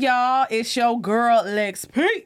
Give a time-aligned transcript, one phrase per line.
[0.00, 0.46] y'all?
[0.50, 2.24] It's your girl Lex P.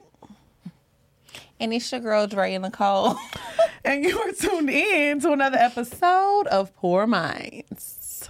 [1.59, 3.17] And it's your girl Dre and Nicole.
[3.85, 8.29] and you are tuned in to another episode of Pour Minds.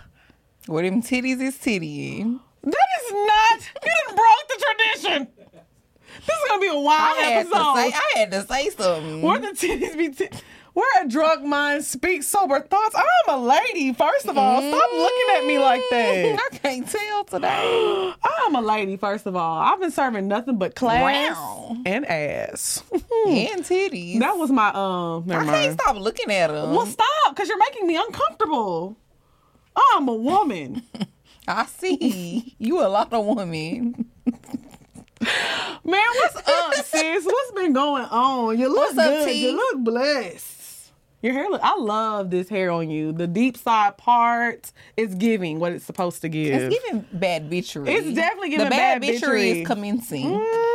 [0.67, 2.23] Where them titties is titty.
[2.63, 3.61] That is not.
[3.83, 5.29] You didn't broke the tradition.
[6.27, 7.75] This is gonna be a wild I had, to episode.
[7.75, 9.23] say, I had to say something.
[9.23, 10.09] Where the titties be?
[10.11, 10.29] T-
[10.73, 12.95] where a drunk mind speaks sober thoughts.
[12.97, 13.93] I'm a lady.
[13.93, 16.39] First of all, stop looking at me like that.
[16.53, 18.13] I can't tell today.
[18.47, 18.97] I'm a lady.
[18.97, 21.77] First of all, I've been serving nothing but class Wow.
[21.87, 22.83] and ass.
[22.93, 24.19] and titties.
[24.21, 25.25] that was my um.
[25.27, 25.57] Never I mind.
[25.65, 26.71] can't stop looking at them.
[26.75, 28.97] Well, stop, because you're making me uncomfortable.
[29.95, 30.83] I'm a woman.
[31.49, 32.55] I see.
[32.59, 34.07] you a lot of women.
[35.83, 37.25] Man, what's up, sis?
[37.25, 38.59] What's been going on?
[38.59, 39.29] You look What's up, good.
[39.29, 39.43] T?
[39.47, 40.60] You look blessed.
[41.23, 41.61] Your hair look.
[41.63, 43.13] I love this hair on you.
[43.13, 46.55] The deep side part is giving what it's supposed to give.
[46.55, 47.89] It's giving bad bitchery.
[47.89, 49.61] It's definitely giving the bad, bad bitchery bitchery.
[49.63, 50.25] is commencing.
[50.27, 50.70] Mhm.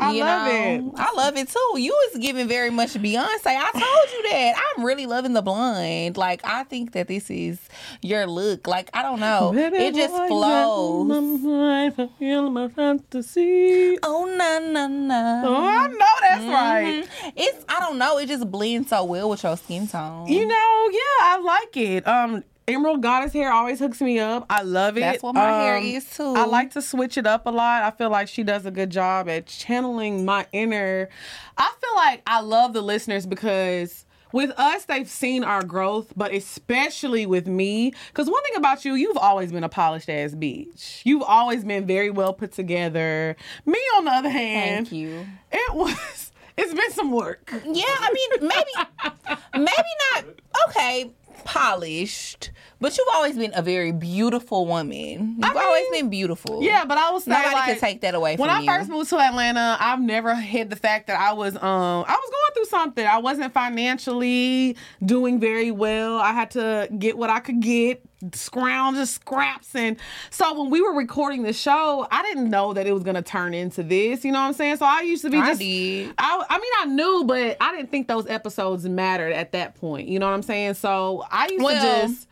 [0.00, 0.52] I you love know?
[0.52, 1.00] it.
[1.00, 1.74] I love it too.
[1.80, 3.46] You was giving very much Beyonce.
[3.46, 4.54] I told you that.
[4.76, 6.16] I'm really loving the blonde.
[6.16, 7.58] Like I think that this is
[8.02, 8.66] your look.
[8.66, 9.52] Like I don't know.
[9.54, 11.10] it just flows.
[11.48, 13.98] I feel my fantasy.
[14.02, 15.42] Oh na na na.
[15.46, 17.04] Oh, I know that's right.
[17.04, 17.32] Mhm.
[17.36, 18.18] It's I don't know.
[18.18, 20.26] It just blends so well with your skin tone.
[20.26, 22.06] You know, yeah, I like it.
[22.06, 24.44] Um, Emerald Goddess hair always hooks me up.
[24.50, 25.00] I love it.
[25.00, 26.34] That's what my hair Um, is too.
[26.36, 27.82] I like to switch it up a lot.
[27.82, 31.08] I feel like she does a good job at channeling my inner.
[31.56, 36.34] I feel like I love the listeners because with us, they've seen our growth, but
[36.34, 37.92] especially with me.
[38.08, 41.02] Because one thing about you, you've always been a polished ass bitch.
[41.04, 43.36] You've always been very well put together.
[43.64, 45.24] Me, on the other hand, Thank you.
[45.52, 46.32] it was.
[46.58, 47.50] It's been some work.
[47.52, 50.24] Yeah, I mean, maybe, maybe not.
[50.70, 51.10] Okay,
[51.44, 55.36] polished, but you've always been a very beautiful woman.
[55.36, 56.62] You've I mean, always been beautiful.
[56.62, 58.48] Yeah, but I was Nobody like, can take that away from you.
[58.48, 58.66] when I you.
[58.66, 62.30] first moved to Atlanta, I've never hid the fact that I was um I was
[62.30, 63.06] going through something.
[63.06, 66.18] I wasn't financially doing very well.
[66.18, 69.96] I had to get what I could get, scrounge the scraps, and
[70.30, 73.52] so when we were recording the show, I didn't know that it was gonna turn
[73.54, 74.24] into this.
[74.24, 74.76] You know what I'm saying?
[74.78, 75.60] So I used to be I just.
[75.60, 76.14] did.
[76.18, 80.08] I, I mean, I knew, but I didn't think those episodes mattered at that point.
[80.08, 80.74] You know what I'm saying?
[80.74, 82.26] So I used Well- to just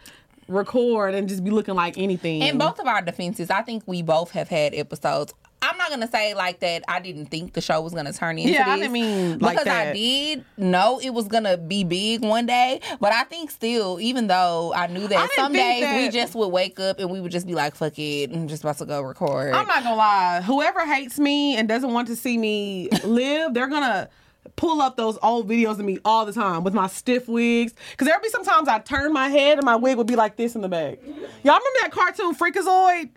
[0.49, 2.43] record and just be looking like anything.
[2.43, 5.33] In both of our defenses, I think we both have had episodes.
[5.71, 6.85] I'm not gonna say like that.
[6.89, 9.69] I didn't think the show was gonna turn into Yeah, I didn't mean like because
[9.69, 12.81] I did know it was gonna be big one day.
[13.01, 16.49] But I think still, even though I knew that didn't some days we just would
[16.49, 19.01] wake up and we would just be like, "Fuck it, I'm just about to go
[19.01, 20.43] record." I'm not gonna lie.
[20.43, 24.09] Whoever hates me and doesn't want to see me live, they're gonna
[24.57, 27.73] pull up those old videos of me all the time with my stiff wigs.
[27.97, 30.55] Cause there'll be sometimes I turn my head and my wig would be like this
[30.55, 30.99] in the back.
[31.05, 33.11] Y'all remember that cartoon Freakazoid?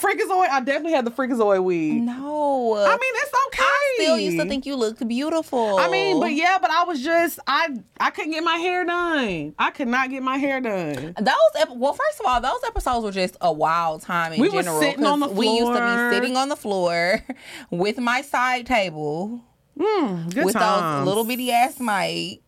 [0.00, 0.48] Freakazoid.
[0.50, 2.02] I definitely had the Freakazoid wig.
[2.02, 3.62] no, I mean, it's okay.
[3.62, 5.78] I still used to think you looked beautiful.
[5.78, 7.68] I mean, but yeah, but I was just I
[7.98, 9.54] I couldn't get my hair done.
[9.58, 11.14] I could not get my hair done.
[11.18, 14.48] Those ep- well, first of all, those episodes were just a wild time in We
[14.50, 14.80] were general.
[14.80, 15.38] sitting on the floor.
[15.38, 17.22] We used to be sitting on the floor
[17.70, 19.40] with my side table
[19.78, 21.00] hmm, Good with times.
[21.00, 22.40] those little bitty ass mics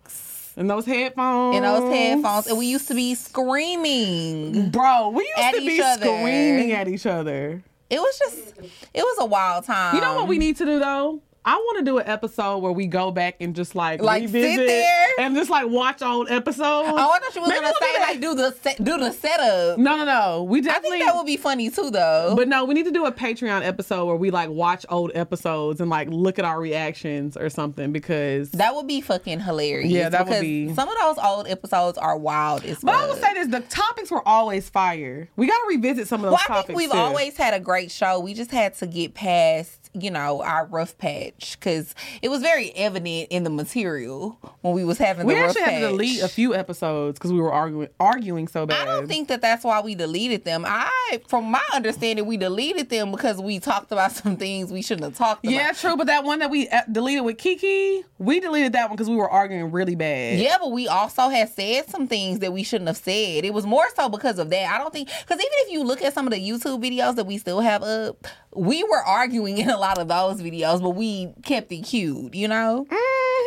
[0.58, 4.70] and those headphones and those headphones, and we used to be screaming.
[4.70, 6.04] Bro, we used to be other.
[6.04, 7.62] screaming at each other.
[7.88, 8.54] It was just,
[8.92, 9.94] it was a wild time.
[9.94, 11.22] You know what we need to do though?
[11.44, 14.34] I want to do an episode where we go back and just like, Like, sit
[14.34, 15.06] revisit there?
[15.21, 16.88] and just like watch old episodes.
[16.91, 19.12] Oh, I thought you was Maybe gonna we'll say like do the set, do the
[19.12, 19.78] setup.
[19.78, 20.43] No, no, no.
[20.44, 22.34] We definitely I think that would be funny too, though.
[22.37, 25.81] but no, we need to do a Patreon episode where we like watch old episodes
[25.81, 28.50] and like look at our reactions or something because.
[28.50, 29.91] that would be fucking hilarious.
[29.91, 33.09] Yeah, that would be- Some of those old episodes are wild as But I fuck.
[33.09, 35.28] will say this: the topics were always fire.
[35.37, 36.99] We got to revisit some of those Well, I think we've too.
[36.99, 38.20] always had a great show.
[38.20, 42.70] We just had to get past, you know, our rough patch because it was very
[42.72, 46.22] evident in the material when we was having We the rough actually had to delete
[46.22, 48.82] a few episodes because we were arguing arguing so bad.
[48.82, 50.64] I don't think that that's why we deleted them.
[50.67, 55.05] I, from my understanding, we deleted them because we talked about some things we shouldn't
[55.05, 55.55] have talked about.
[55.55, 55.96] Yeah, true.
[55.96, 59.17] But that one that we uh, deleted with Kiki, we deleted that one because we
[59.17, 60.38] were arguing really bad.
[60.38, 63.44] Yeah, but we also had said some things that we shouldn't have said.
[63.44, 64.75] It was more so because of that.
[64.75, 67.26] I don't think because even if you look at some of the YouTube videos that
[67.26, 71.32] we still have up, we were arguing in a lot of those videos, but we
[71.44, 72.34] kept it cute.
[72.34, 72.86] You know,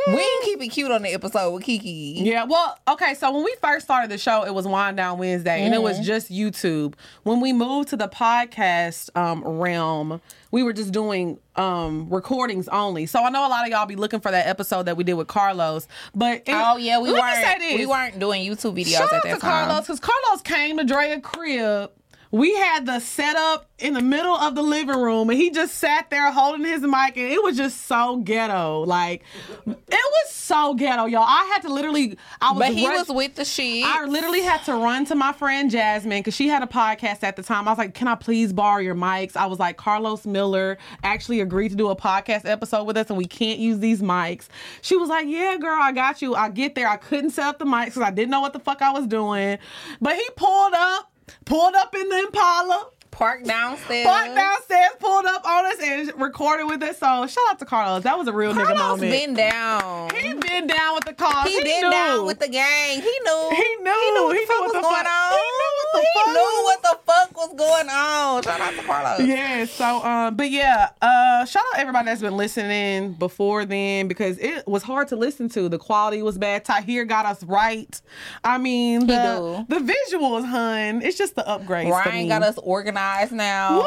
[0.07, 2.21] we didn't keep it cute on the episode with Kiki.
[2.23, 5.63] Yeah, well, okay, so when we first started the show, it was Wind Down Wednesday,
[5.63, 6.93] and it was just YouTube.
[7.23, 10.21] When we moved to the podcast um, realm,
[10.51, 13.05] we were just doing um, recordings only.
[13.05, 15.13] So I know a lot of y'all be looking for that episode that we did
[15.15, 17.35] with Karlous, but it- Oh yeah, we weren't
[17.77, 19.69] we weren't doing YouTube videos Shout at that to time.
[19.69, 21.91] Karlous because Karlous came to Drea crib
[22.31, 26.09] we had the setup in the middle of the living room and he just sat
[26.09, 28.81] there holding his mic and it was just so ghetto.
[28.85, 29.23] Like
[29.65, 31.25] it was so ghetto, y'all.
[31.27, 33.85] I had to literally I was But he rush- was with the shit.
[33.85, 37.35] I literally had to run to my friend Jasmine because she had a podcast at
[37.35, 37.67] the time.
[37.67, 41.41] I was like, "Can I please borrow your mics?" I was like, "Karlous Miller actually
[41.41, 44.47] agreed to do a podcast episode with us, and we can't use these mics."
[44.81, 47.59] She was like, "Yeah, girl, I got you." I get there, I couldn't set up
[47.59, 49.57] the mics because I didn't know what the fuck I was doing,
[49.99, 51.10] but he pulled up,
[51.45, 52.89] pulled up in the Impala.
[53.11, 54.07] Parked downstairs.
[54.07, 56.97] Parked downstairs, pulled up on us, and recorded with us.
[56.97, 58.03] So shout out to Karlous.
[58.03, 59.11] That was a real nigga Karlous moment.
[59.11, 60.09] been down.
[60.15, 61.47] he been down with the cause.
[61.47, 61.91] He been knew.
[61.91, 62.95] down with the gang.
[62.95, 63.49] He knew.
[63.51, 63.91] He knew.
[63.91, 65.31] He knew what He the fuck was the going on.
[65.31, 68.43] he knew what the fuck- knew what the fuck was going on.
[68.43, 69.27] Shout out to Karlous.
[69.27, 74.37] Yeah, so um, but yeah, uh shout out everybody that's been listening before then because
[74.37, 75.67] it was hard to listen to.
[75.69, 76.63] The quality was bad.
[76.65, 77.99] Tahir got us right.
[78.43, 81.01] I mean the the visuals, hun.
[81.01, 81.91] It's just the upgrades.
[81.91, 83.00] Ryan got us organized
[83.31, 83.77] now.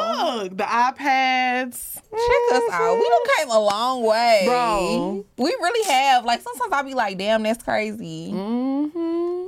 [0.41, 1.95] Look, the iPads.
[1.95, 2.95] Check us out.
[2.97, 4.43] We done came a long way.
[4.45, 5.25] Bro.
[5.37, 6.25] We really have.
[6.25, 8.31] Like sometimes I'll be like, damn, that's crazy.
[8.33, 9.47] Mm-hmm.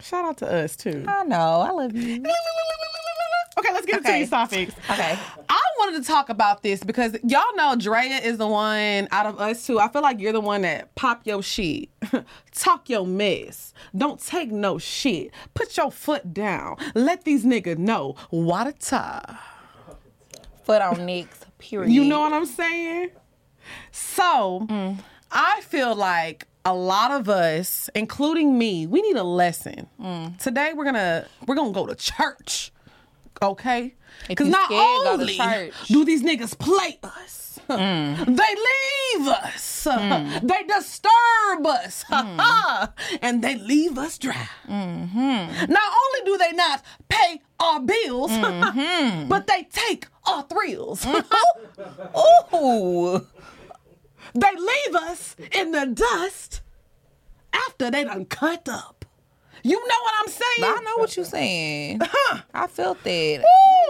[0.00, 1.04] Shout out to us too.
[1.06, 1.60] I know.
[1.60, 2.24] I love you.
[3.58, 4.20] Okay, let's get into Okay.
[4.20, 4.74] these topics.
[4.90, 5.18] Okay.
[5.48, 9.40] I wanted to talk about this because y'all know Drea is the one out of
[9.40, 9.80] us two.
[9.80, 11.88] I feel like you're the one that pop your shit,
[12.52, 18.14] talk your mess, don't take no shit, put your foot down, let these niggas know
[18.30, 19.38] what a tie.
[20.62, 21.92] Foot on necks, period.
[21.92, 23.10] You know what I'm saying?
[23.90, 24.98] So mm.
[25.32, 29.88] I feel like a lot of us, including me, we need a lesson.
[30.00, 30.38] Mm.
[30.38, 32.72] Today we're gonna we're gonna go to church.
[33.42, 33.94] Okay?
[34.28, 38.16] Because not scared, go to only do these niggas play us, mm.
[38.24, 38.54] they
[39.18, 40.40] leave us, mm.
[40.42, 42.92] they disturb us, mm.
[43.20, 44.48] and they leave us dry.
[44.68, 45.72] Mm-hmm.
[45.72, 49.28] Not only do they not pay our bills, mm-hmm.
[49.28, 51.04] but they take our thrills.
[51.04, 52.56] Mm-hmm.
[52.56, 53.26] Ooh.
[54.34, 56.62] They leave us in the dust
[57.52, 59.01] after they done cut up.
[59.64, 60.74] You know what I'm saying?
[60.76, 62.00] I know what you're saying.
[62.02, 62.40] Huh.
[62.52, 63.44] I felt that.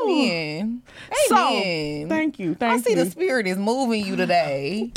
[0.04, 0.10] Woo!
[0.22, 0.82] Amen.
[1.28, 2.08] So, Amen.
[2.08, 2.54] thank you.
[2.54, 3.04] Thank I see you.
[3.04, 4.92] the spirit is moving you today.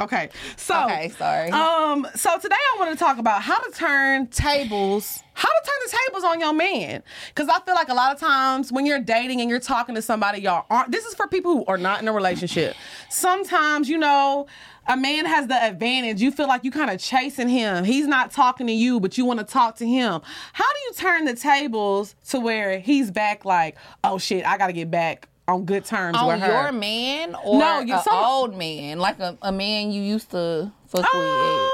[0.00, 1.50] Okay, so Okay, sorry.
[1.50, 5.74] Um, so today I want to talk about how to turn tables, how to turn
[5.84, 7.02] the tables on your man,
[7.34, 10.02] because I feel like a lot of times when you're dating and you're talking to
[10.02, 10.90] somebody, y'all aren't.
[10.90, 12.74] This is for people who are not in a relationship.
[13.10, 14.46] Sometimes you know.
[14.86, 16.20] A man has the advantage.
[16.20, 17.84] You feel like you kind of chasing him.
[17.84, 20.20] He's not talking to you, but you want to talk to him.
[20.52, 24.66] How do you turn the tables to where he's back like, oh shit, I got
[24.66, 26.52] to get back on good terms on with her?
[26.64, 30.70] your man or No, an some- old man, like a, a man you used to
[30.88, 31.22] fuck with.
[31.22, 31.70] Um,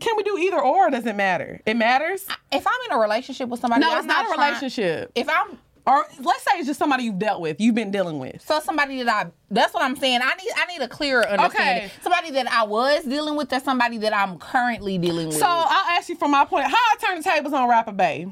[0.00, 0.90] Can we do either or?
[0.90, 1.60] Does it matter?
[1.66, 2.26] It matters.
[2.52, 5.12] If I'm in a relationship with somebody, No, I'm it's not, a trying- relationship.
[5.14, 8.42] If I'm or let's say it's just somebody you've dealt with, you've been dealing with.
[8.46, 10.20] so somebody that I that's what I'm saying.
[10.22, 11.84] I need I need a clearer understanding.
[11.86, 11.92] Okay.
[12.02, 15.36] Somebody that I was dealing with or somebody that I'm currently dealing with.
[15.38, 18.26] So I'll ask you from my point, how I turn the tables on Rapper Bay?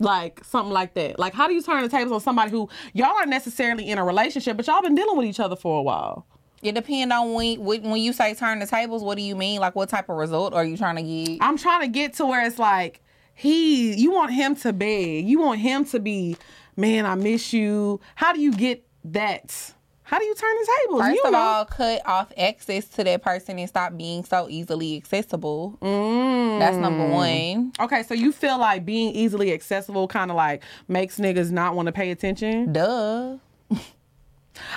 [0.00, 1.18] Like something like that.
[1.18, 4.04] Like how do you turn the tables on somebody who y'all aren't necessarily in a
[4.04, 6.26] relationship, but y'all been dealing with each other for a while?
[6.62, 9.60] It depends on when when you say turn the tables, what do you mean?
[9.60, 11.38] Like what type of result are you trying to get?
[11.40, 13.00] I'm trying to get to where it's like
[13.34, 15.26] he you want him to beg.
[15.26, 16.36] You want him to be,
[16.76, 18.00] man, I miss you.
[18.16, 19.74] How do you get that?
[20.02, 21.02] How do you turn the tables?
[21.02, 21.38] First you of know.
[21.38, 25.76] all, cut off access to that person and stop being so easily accessible.
[25.82, 26.58] Mm.
[26.58, 27.74] That's number one.
[27.78, 31.86] Okay, so you feel like being easily accessible kind of like makes niggas not want
[31.86, 32.72] to pay attention?
[32.72, 33.36] Duh.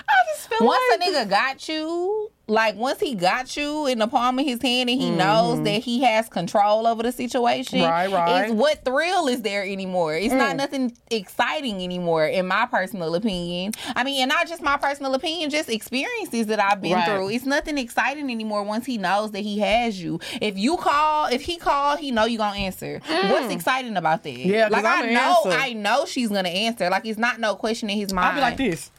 [0.08, 4.00] I just feel Once like a nigga got you, like once he got you in
[4.00, 7.80] the palm of his hand and he knows that he has control over the situation,
[7.80, 7.90] Mm-hmm.
[7.92, 8.46] Right, right.
[8.50, 10.16] Is what thrill is there anymore?
[10.16, 10.38] It's Mm.
[10.38, 13.74] not nothing exciting anymore, in my personal opinion.
[13.96, 17.06] I mean, and not just my personal opinion, just experiences that I've been Right.
[17.06, 17.30] through.
[17.30, 20.20] It's nothing exciting anymore once he knows that he has you.
[20.42, 23.02] If you call, if he call, he know you gonna answer.
[23.08, 24.32] What's exciting about that?
[24.32, 25.58] Yeah, like I know, answer.
[25.60, 26.90] I know she's gonna answer.
[26.90, 28.28] Like it's not no question in his mind.
[28.28, 28.90] I'll be like this.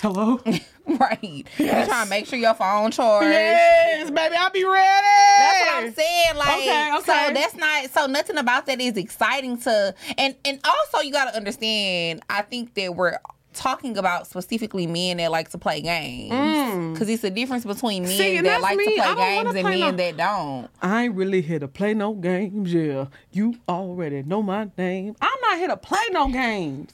[0.00, 0.40] Hello?
[0.98, 1.18] Right.
[1.22, 1.86] You Yes.
[1.86, 3.28] trying to make sure your phone charged.
[3.30, 5.06] yes, baby, I'll be ready.
[5.38, 6.36] That's what I'm saying.
[6.36, 7.28] Like, Okay, okay.
[7.28, 11.36] so that's not so nothing about that is exciting to and and also you gotta
[11.36, 13.18] understand, I think that we're
[13.52, 16.98] talking about specifically men that like to play games.
[16.98, 18.16] Cause it's a difference between men Mm.
[18.16, 18.96] See, that like me.
[18.96, 20.68] to play games and play men no- that don't.
[20.82, 23.06] I ain't really here to play no games, yeah.
[23.32, 25.14] You already know my name.
[25.20, 26.92] I'm not here to play no games.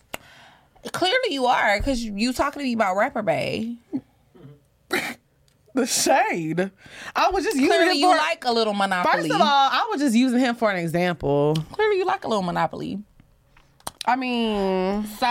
[0.93, 3.77] Clearly you are, cause you talking to me about rapper bay.
[5.75, 6.71] The shade.
[7.15, 8.17] I was just using Clearly, him you for.
[8.17, 9.13] like a little monopoly.
[9.29, 11.55] first of all, I was just using him for an example.
[11.73, 12.99] Clearly, you like a little monopoly.
[14.07, 15.27] I mean, So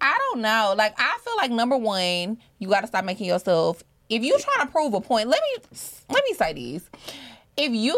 [0.00, 0.74] I don't know.
[0.76, 3.84] Like I feel like number one, you got to stop making yourself.
[4.08, 6.90] If you trying to prove a point, let me let me say these.
[7.56, 7.96] If you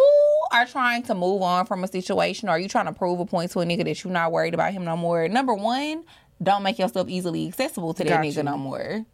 [0.53, 3.51] are trying to move on from a situation, or you trying to prove a point
[3.53, 6.05] to a nigga that you're not worried about him no more, number one,
[6.42, 8.42] don't make yourself easily accessible to that Got nigga you.
[8.42, 9.04] no more.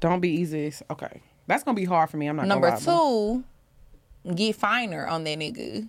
[0.00, 0.72] don't be easy.
[0.90, 2.26] Okay, that's gonna be hard for me.
[2.26, 2.46] I'm not.
[2.46, 3.44] Number two,
[4.34, 5.88] get finer on that nigga.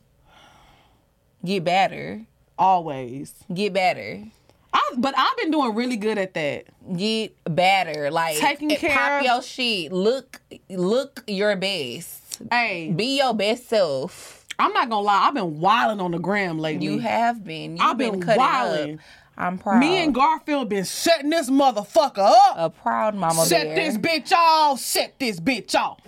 [1.43, 2.21] Get better.
[2.57, 3.33] always.
[3.53, 4.23] Get better.
[4.73, 6.65] I, but I've been doing really good at that.
[6.95, 8.09] get better.
[8.11, 9.91] Like Taking eh, care pop of- your shit.
[9.91, 12.41] Look look your best.
[12.49, 14.45] Hey, Be your best self.
[14.59, 15.27] I'm not gonna lie.
[15.27, 16.85] I've been wilding on the gram lately.
[16.85, 17.77] You have been.
[17.77, 18.93] You've I've been, been cutting wilding.
[18.95, 18.99] up.
[19.37, 19.79] I'm proud.
[19.79, 22.53] Me and Garfield been setting this motherfucker up.
[22.57, 23.75] a proud mama set bear.
[23.75, 24.79] this bitch off.
[24.79, 25.99] Set this bitch off.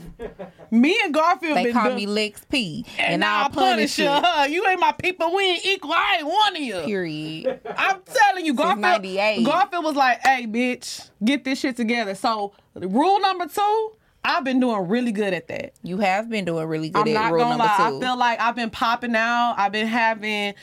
[0.70, 2.86] Me and Garfield they been call doing- me Lex P.
[3.00, 4.06] and, I'll punish you.
[4.06, 4.24] it.
[4.24, 4.46] Huh?
[4.50, 5.34] You ain't my people.
[5.36, 5.94] We ain't equal.
[5.94, 6.80] I ain't one of you.
[6.82, 7.60] Period.
[7.77, 8.80] I'm telling you, Garfield.
[8.82, 9.44] 98.
[9.46, 13.92] Garfield was like, "Hey, bitch, get this shit together." So, rule number two,
[14.24, 15.74] I've been doing really good at that.
[15.82, 17.89] You have been doing really good I'm at not rule gonna number lie.
[17.89, 17.98] two.
[17.98, 19.56] I feel like I've been popping out.
[19.58, 20.53] I've been having.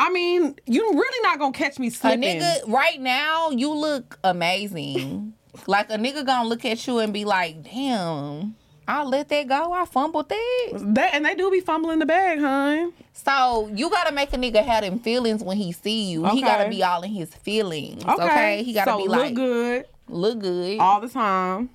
[0.00, 2.24] I mean, you really not gonna catch me sleeping.
[2.24, 5.34] a nigga right now, you look amazing.
[5.66, 8.56] like a nigga gonna look at you and be like, "Damn,
[8.88, 9.72] I let that go.
[9.72, 12.90] I fumbled that." They, and they do be fumbling the bag, huh?
[13.12, 16.24] So you gotta make a nigga have them feelings when he see you.
[16.26, 18.02] He gotta be all in his feelings.
[18.04, 20.78] Okay, he gotta so be like, look good look good.
[20.78, 21.70] all the time.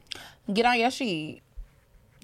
[0.51, 1.41] Get on your shit.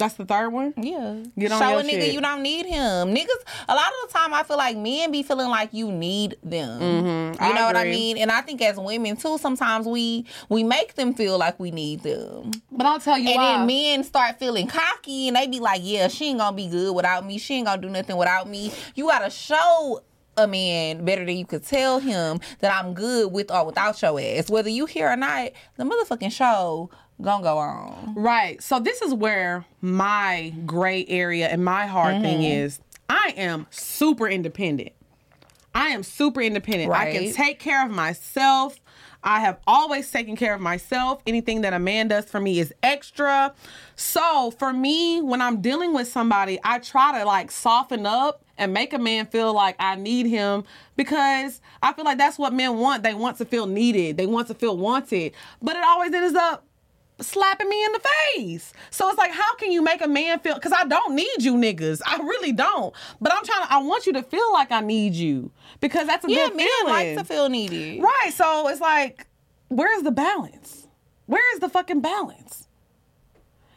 [0.01, 0.73] That's the third one.
[0.77, 1.23] Yeah.
[1.39, 2.13] Get on Show your a nigga shit.
[2.13, 3.13] you don't need him.
[3.15, 6.35] Niggas a lot of the time I feel like men be feeling like you need
[6.43, 6.79] them.
[6.81, 7.43] Mm-hmm.
[7.43, 8.17] You I know what I mean?
[8.17, 12.01] And I think as women too, sometimes we we make them feel like we need
[12.01, 12.51] them.
[12.71, 13.57] But I'll tell you And why.
[13.59, 16.93] then men start feeling cocky and they be like, Yeah, she ain't gonna be good
[16.95, 17.37] without me.
[17.37, 18.71] She ain't gonna do nothing without me.
[18.95, 20.01] You gotta show
[20.37, 24.19] a man better than you could tell him that I'm good with or without your
[24.19, 24.49] ass.
[24.49, 26.89] Whether you here or not, the motherfucking show
[27.21, 28.13] gonna go on.
[28.15, 28.61] Right.
[28.61, 32.63] So this is where my gray area and my hard thing Mm-hmm.
[32.65, 32.79] is.
[33.09, 34.93] I am super independent.
[35.75, 36.91] I am super independent.
[36.91, 38.79] I can take care of myself.
[39.23, 41.21] I have always taken care of myself.
[41.27, 43.53] Anything that a man does for me is extra.
[43.95, 48.73] So for me, when I'm dealing with somebody, I try to like soften up and
[48.73, 50.63] make a man feel like I need him
[50.95, 53.03] because I feel like that's what men want.
[53.03, 54.17] They want to feel needed.
[54.17, 55.33] They want to feel wanted.
[55.61, 56.65] But it always ends up
[57.21, 58.01] slapping me in the
[58.35, 58.73] face.
[58.89, 60.55] So it's like, how can you make a man feel?
[60.55, 62.01] Because I don't need you niggas.
[62.05, 62.93] I really don't.
[63.19, 63.73] But I'm trying to.
[63.73, 66.67] I want you to feel like I need you because that's a Yeah, good men
[66.67, 66.93] feeling.
[66.93, 68.01] like to feel needed.
[68.01, 68.31] right.
[68.33, 69.27] So it's like,
[69.69, 70.87] where's the balance?
[71.27, 72.67] Where is the fucking balance?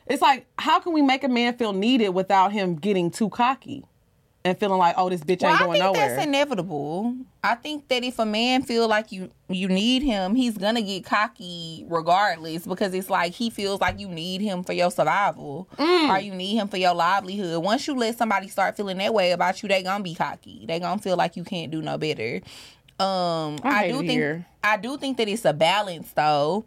[0.06, 3.84] It's like, how can we make a man feel needed without him getting too cocky
[4.46, 6.08] and feeling like, oh, this bitch Well, ain't I going think nowhere?
[6.16, 7.16] that's inevitable.
[7.42, 11.04] I think that if a man feel like you you need him, he's gonna get
[11.04, 16.08] cocky regardless because it's like he feels like you need him for your survival Mm.
[16.14, 17.62] or you need him for your livelihood.
[17.64, 20.64] Once you let somebody start feeling that way about you, they gonna be cocky.
[20.66, 22.40] They gonna feel like you can't do no better.
[23.00, 24.44] Um, I I, do think.
[24.62, 26.64] I do think that it's a balance though.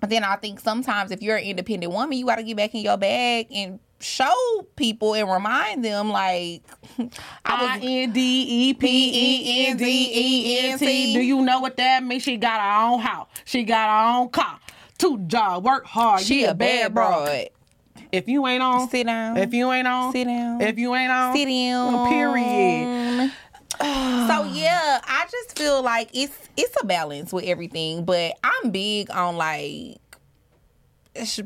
[0.00, 2.74] But then I think sometimes if you're an independent woman, you got to get back
[2.74, 6.62] in your bag and show people and remind them like
[7.44, 11.14] I N D E P E N D E N T.
[11.14, 12.22] Do you know what that means?
[12.22, 13.28] She got her own house.
[13.44, 14.58] She got her own car.
[14.98, 16.20] Two job, work hard.
[16.22, 17.48] she a bad broad.
[18.12, 19.36] If you ain't on, Sit down.
[19.36, 20.60] If you ain't on, Sit down.
[20.60, 22.08] If you ain't on, Sit down.
[22.08, 23.32] Period.
[23.80, 29.10] so yeah, I just feel like it's it's a balance with everything, but I'm big
[29.10, 30.00] on like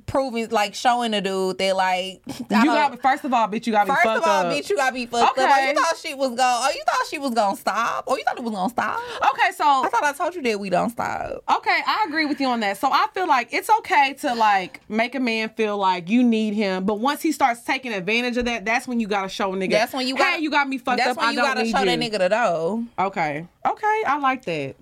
[0.06, 3.66] proving like showing a dude that like You got first of all, bitch.
[3.66, 4.52] You got First fucked of all, up.
[4.52, 5.48] bitch, you gotta be fucked up.
[5.50, 6.38] Oh, you thought she was going.
[6.40, 8.04] Oh, you thought she was gonna stop.
[8.06, 9.00] Oh, you thought it was gonna stop.
[9.32, 11.42] Okay, so I thought I told you that we don't stop.
[11.56, 12.76] Okay, I agree with you on that.
[12.76, 16.54] So I feel like it's okay to like make a man feel like you need
[16.54, 19.56] him, but once he starts taking advantage of that, that's when you gotta show a
[19.56, 19.70] nigga.
[19.72, 21.16] That's when you hey, gotta- you got me fucked That's up.
[21.18, 21.86] when you gotta show you.
[21.86, 22.84] that nigga the dough.
[22.98, 24.74] Okay, okay, I like that.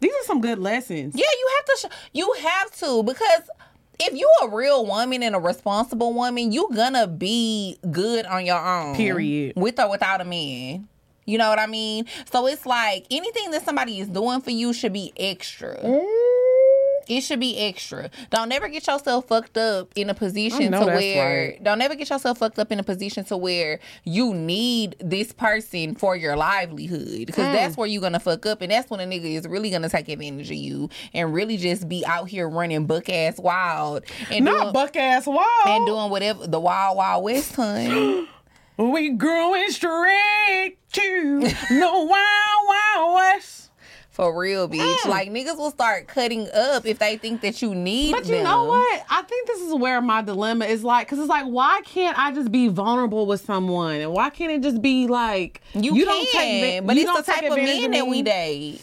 [0.00, 1.14] These are some good lessons.
[1.16, 1.76] Yeah, you have to.
[1.78, 3.48] Sh- you have to because
[4.00, 8.64] if you a real woman and a responsible woman, you gonna be good on your
[8.64, 8.96] own.
[8.96, 9.54] Period.
[9.56, 10.88] With or without a man.
[11.26, 12.04] You know what I mean?
[12.30, 15.78] So it's like anything that somebody is doing for you should be extra.
[15.78, 16.23] Mm-hmm.
[17.08, 18.10] It should be extra.
[18.30, 21.62] Don't ever get yourself fucked up in a position to where right.
[21.62, 25.94] don't ever get yourself fucked up in a position to where you need this person
[25.94, 27.52] for your livelihood because Mm.
[27.52, 30.08] that's where you're gonna fuck up and that's when a nigga is really gonna take
[30.08, 34.60] advantage of you and really just be out here running buck ass wild and Not
[34.60, 35.40] doing, buck ass wild.
[35.66, 38.28] and doing whatever the wild wild west hun.
[38.76, 43.63] we growing straight to the wild wild west.
[44.14, 45.06] For real, bitch.
[45.06, 48.44] Like niggas will start cutting up if they think that you need But you them.
[48.44, 49.04] know what?
[49.10, 52.30] I think this is where my dilemma is like, because it's like, why can't I
[52.32, 56.40] just be vulnerable with someone, and why can't it just be like You, don't can,
[56.40, 58.80] take, but you it's don't the type of men that we date.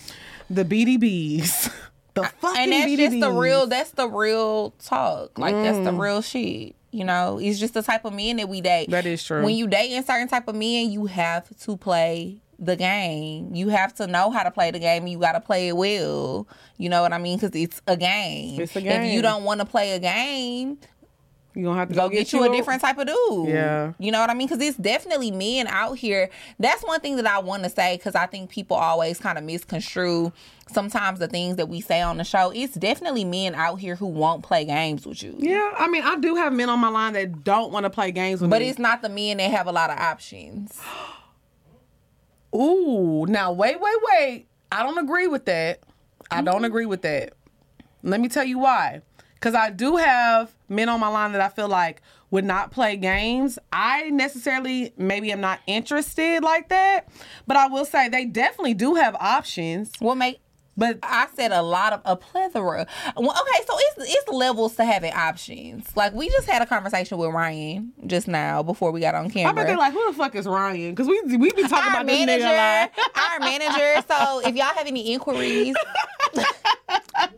[0.49, 1.73] the BDBs,
[2.13, 2.97] the fucking and that's BDBs.
[2.97, 5.85] just the real that's the real talk like that's Mm.
[5.85, 9.05] the real shit you know it's just the type of men that we date That
[9.05, 9.45] is true.
[9.45, 13.69] when you date in certain type of men you have to play the game you
[13.69, 16.87] have to know how to play the game you got to play it well you
[16.87, 19.01] know what i mean because it's a game It's a game.
[19.01, 20.77] if you don't want to play a game
[21.55, 23.49] You gonna have to go get you a different type of dude.
[23.49, 23.91] Yeah.
[23.99, 24.47] You know what I mean?
[24.47, 26.29] Because it's definitely men out here.
[26.59, 29.43] That's one thing that I want to say because I think people always kind of
[29.43, 30.31] misconstrue
[30.71, 32.51] sometimes the things that we say on the show.
[32.55, 35.35] It's definitely men out here who won't play games with you.
[35.39, 38.13] Yeah, I mean, I do have men on my line that don't want to play
[38.13, 38.67] games with But me.
[38.67, 40.79] But it's not the men that have a lot of options.
[42.55, 44.47] Ooh, now wait, wait, wait.
[44.71, 45.81] I don't agree with that.
[46.29, 47.33] I don't agree with that.
[48.03, 49.01] Let me tell you why.
[49.33, 52.95] Because I do have men on my line that I feel like would not play
[52.95, 53.59] games.
[53.73, 57.09] I necessarily maybe am not interested like that,
[57.47, 59.91] but I will say they definitely do have options.
[59.99, 60.39] What make
[60.77, 62.87] But I said a lot of a plethora.
[63.17, 65.85] Well, okay, so it's it's levels to having options.
[65.97, 69.29] Like we just had a conversation with Ryan just now before we got on I
[69.29, 69.53] camera.
[69.53, 70.91] bet they're like, who the fuck is Ryan?
[70.95, 74.05] Because we we be talking our about this nigga manager, our manager.
[74.07, 75.75] So if y'all have any inquiries,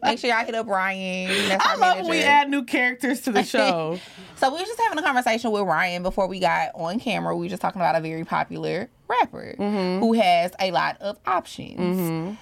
[0.03, 1.49] make sure y'all hit up Ryan.
[1.49, 2.09] That's I our love manager.
[2.09, 3.99] when we add new characters to the show.
[4.37, 7.35] So we were just having a conversation with Ryan before we got on camera.
[7.35, 9.99] We were just talking about a very popular rapper Mm-hmm.
[9.99, 12.37] who has a lot of options.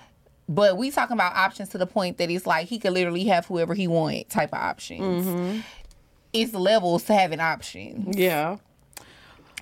[0.53, 3.45] But we talking about options to the point that it's like he could literally have
[3.45, 5.25] whoever he want type of options.
[5.25, 5.59] Mm-hmm.
[6.33, 8.17] It's levels to having options.
[8.17, 8.57] yeah.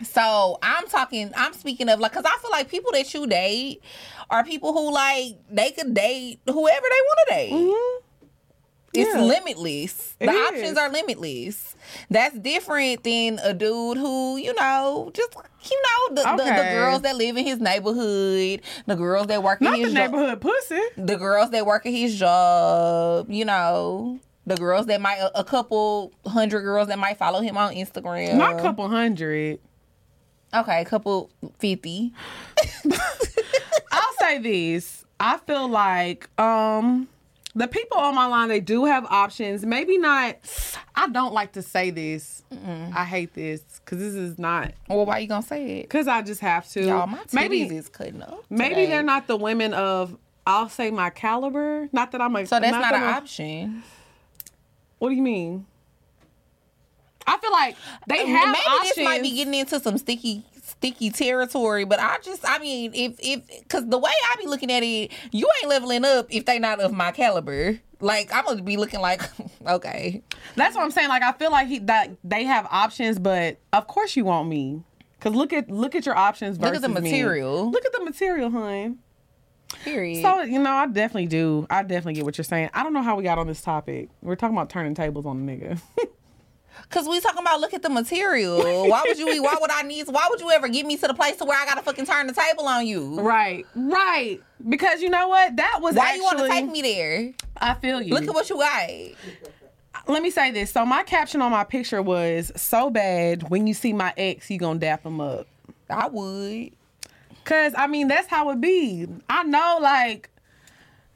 [0.02, 3.84] So I'm talking, I'm speaking of like, cause I feel like people that you date
[4.30, 8.02] are people who like they could date whoever they want to date.
[8.94, 9.22] It's Yeah.
[9.22, 10.16] limitless.
[10.20, 10.48] It the is.
[10.50, 11.76] options are limitless.
[12.10, 15.36] That's different than a dude who, you know, just
[15.70, 19.62] you know, the, the, the girls that live in his neighborhood, the girls that work
[19.62, 20.80] Not in his job, neighborhood pussy.
[20.98, 25.44] the girls that work at his job, you know, the girls that might a, a
[25.44, 28.36] couple hundred girls that might follow him on Instagram.
[28.36, 29.60] Not a couple hundred.
[30.54, 32.12] Okay, a couple fifty.
[33.92, 35.06] I'll say this.
[35.20, 37.08] I feel like um
[37.56, 39.66] the people on my line they do have options.
[39.66, 40.38] Maybe not.
[40.96, 42.44] I don't like to say this.
[42.94, 45.84] I hate this because this is not Well, why you gonna say it?
[45.84, 46.82] because I just have to.
[46.86, 48.44] Y'all, my maybe is cutting up.
[48.50, 48.86] maybe today.
[48.88, 50.18] they're not the women of.
[50.48, 51.90] I'll say my caliber.
[51.92, 52.46] Not that I'm a.
[52.46, 53.84] So that's not, that an option.
[54.98, 55.66] What do you mean?
[57.28, 57.76] I feel like
[58.08, 58.96] they have Uh, Maybe options.
[58.96, 60.44] this might be getting into some sticky,
[60.80, 61.84] sticky territory.
[61.86, 65.12] But I just, I mean, if if because the way I be looking at it,
[65.32, 67.80] you ain't leveling up if they not of my caliber.
[68.02, 69.22] Like I'm gonna be looking like,
[69.68, 70.24] okay,
[70.56, 71.10] That's what I'm saying.
[71.10, 74.84] Like I feel like he that they have options, but of course you want me.
[75.20, 77.12] Cause look at look at your options versus Look at the me.
[77.12, 77.70] material.
[77.70, 79.00] Look at the material, hun.
[79.84, 80.22] period.
[80.22, 81.68] So you know, I definitely do.
[81.70, 82.70] I definitely get what you're saying.
[82.74, 84.08] I don't know how we got on this topic.
[84.22, 85.82] We're talking about turning tables on the nigga.
[86.90, 88.88] Cause we talking about look at the material.
[88.90, 89.44] Why would you?
[89.44, 90.08] Why would I need?
[90.08, 92.28] Why would you ever get me to the place to where I gotta fucking turn
[92.28, 93.20] the table on you?
[93.22, 94.40] right, right.
[94.68, 95.56] Because you know what?
[95.56, 96.18] That was Why actually.
[96.18, 97.34] you want to take me there?
[97.58, 98.14] I feel you.
[98.14, 98.90] Look at what you got.
[100.08, 100.72] Let me say this.
[100.72, 103.50] So my caption on my picture was so bad.
[103.50, 105.48] When you see my ex, you gonna dap him up.
[105.90, 106.72] I would.
[107.46, 109.08] Cause I mean that's how it be.
[109.30, 110.30] I know like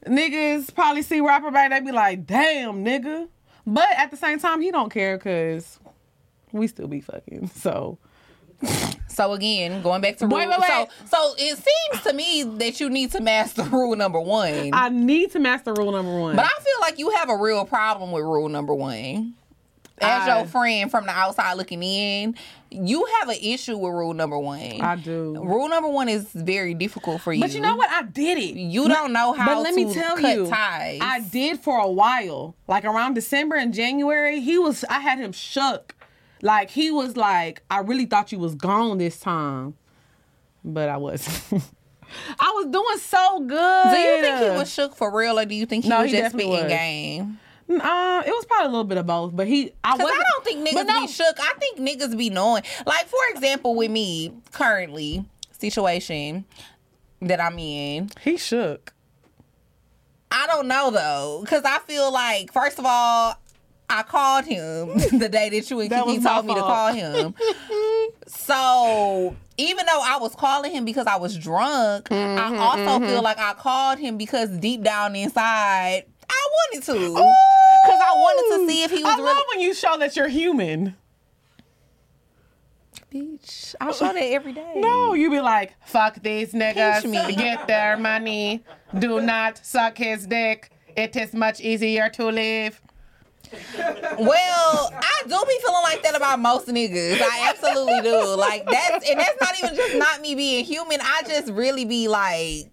[0.06, 3.28] niggas probably see rapper back, they be like, damn nigga.
[3.66, 5.78] But at the same time, he don't care cause
[6.52, 7.48] we still be fucking.
[7.48, 7.98] So
[9.08, 10.36] So again, going back to rule.
[10.38, 10.68] Wait, wait, wait.
[10.68, 14.70] So, so it seems to me that you need to master rule number one.
[14.72, 16.36] I need to master rule number one.
[16.36, 19.34] but I feel like you have a real problem with rule number one.
[20.00, 22.34] As I- your friend from the outside looking in,
[22.70, 24.80] you have an issue with rule number one.
[24.80, 25.40] I do.
[25.40, 27.40] Rule number one is very difficult for you.
[27.40, 27.88] But you know what?
[27.90, 28.56] I did it.
[28.56, 30.98] You don't know how But let me tell cut you, ties.
[31.00, 32.56] I did for a while.
[32.66, 34.84] Like around December and January, he was.
[34.90, 35.94] I had him shook.
[36.42, 39.74] Like he was like, I really thought you was gone this time,
[40.64, 41.62] but I wasn't.
[42.38, 43.82] I was doing so good.
[43.92, 46.10] Do you think he was shook for real, or do you think he No, was
[46.10, 46.64] he just spitting was.
[46.64, 47.38] game?
[47.68, 49.72] Uh, it was probably a little bit of both, but he.
[49.82, 50.20] I Cause wasn't.
[50.20, 51.36] I don't think but niggas no, be shook.
[51.40, 52.62] I think niggas be knowing.
[52.86, 55.24] Like for example, with me currently
[55.58, 56.44] situation
[57.22, 58.92] that I'm in, He shook.
[60.30, 63.34] I don't know though, because I feel like first of all,
[63.88, 66.60] I called him the day that you and That Kiki was my told me to
[66.60, 67.34] call him.
[68.26, 73.22] so even though I was calling him because I was drunk, Mm-hmm, I also feel
[73.22, 78.70] like I called him because deep down inside I wanted to, because I wanted to
[78.72, 79.26] see if he was I really.
[79.26, 80.96] love when you show that you're human.
[83.12, 84.72] Bitch, I show that every day.
[84.76, 87.34] No, you be like, fuck these niggas, Pinch me.
[87.36, 88.64] get their money,
[88.98, 90.70] do not suck his dick.
[90.96, 92.80] It is much easier to live.
[94.18, 97.20] Well, I do be feeling like that about most niggas.
[97.20, 98.34] I absolutely do.
[98.36, 100.98] Like that's and that's not even just not me being human.
[101.00, 102.70] I just really be like,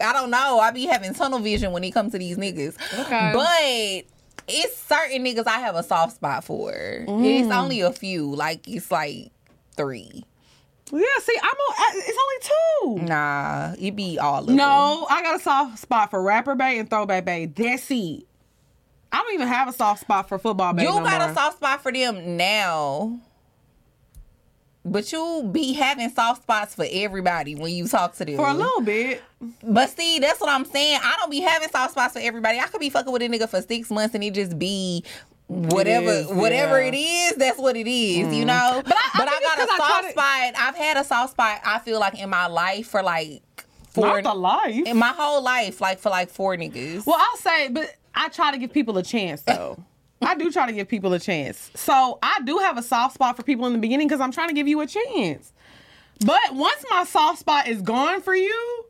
[0.00, 0.60] I don't know.
[0.60, 2.76] I be having tunnel vision when it comes to these niggas.
[2.98, 3.32] Okay.
[3.34, 4.12] But
[4.48, 6.72] it's certain niggas I have a soft spot for.
[6.72, 7.56] It's mm.
[7.56, 8.34] only a few.
[8.34, 9.30] Like it's like
[9.76, 10.24] three.
[10.90, 12.18] Yeah, see, I'm on, it's
[12.86, 13.06] only two.
[13.06, 14.56] Nah, it be all of them.
[14.56, 17.46] No, I got a soft spot for rapper bay and throwback bay.
[17.46, 18.24] That's it.
[19.10, 20.82] I don't even have a soft spot for football bay.
[20.82, 21.30] You no got more.
[21.30, 23.18] a soft spot for them now.
[24.84, 28.36] But you be having soft spots for everybody when you talk to them.
[28.36, 29.22] for a little bit.
[29.62, 30.98] But see, that's what I'm saying.
[31.02, 32.58] I don't be having soft spots for everybody.
[32.58, 35.04] I could be fucking with a nigga for six months and it just be
[35.46, 36.88] whatever is, whatever yeah.
[36.88, 38.46] it is, that's what it is, you mm.
[38.46, 38.82] know?
[38.84, 40.52] But I- but I, got a soft spot.
[40.56, 43.42] I've had a soft spot, I feel like, in my life for like
[43.90, 44.86] four Not the life.
[44.86, 47.06] in my whole life, like for like four niggas.
[47.06, 49.78] Well, I'll say, but I try to give people a chance though.
[50.22, 51.70] I do try to give people a chance.
[51.74, 54.48] So I do have a soft spot for people in the beginning because I'm trying
[54.48, 55.52] to give you a chance.
[56.24, 58.84] But once my soft spot is gone for you,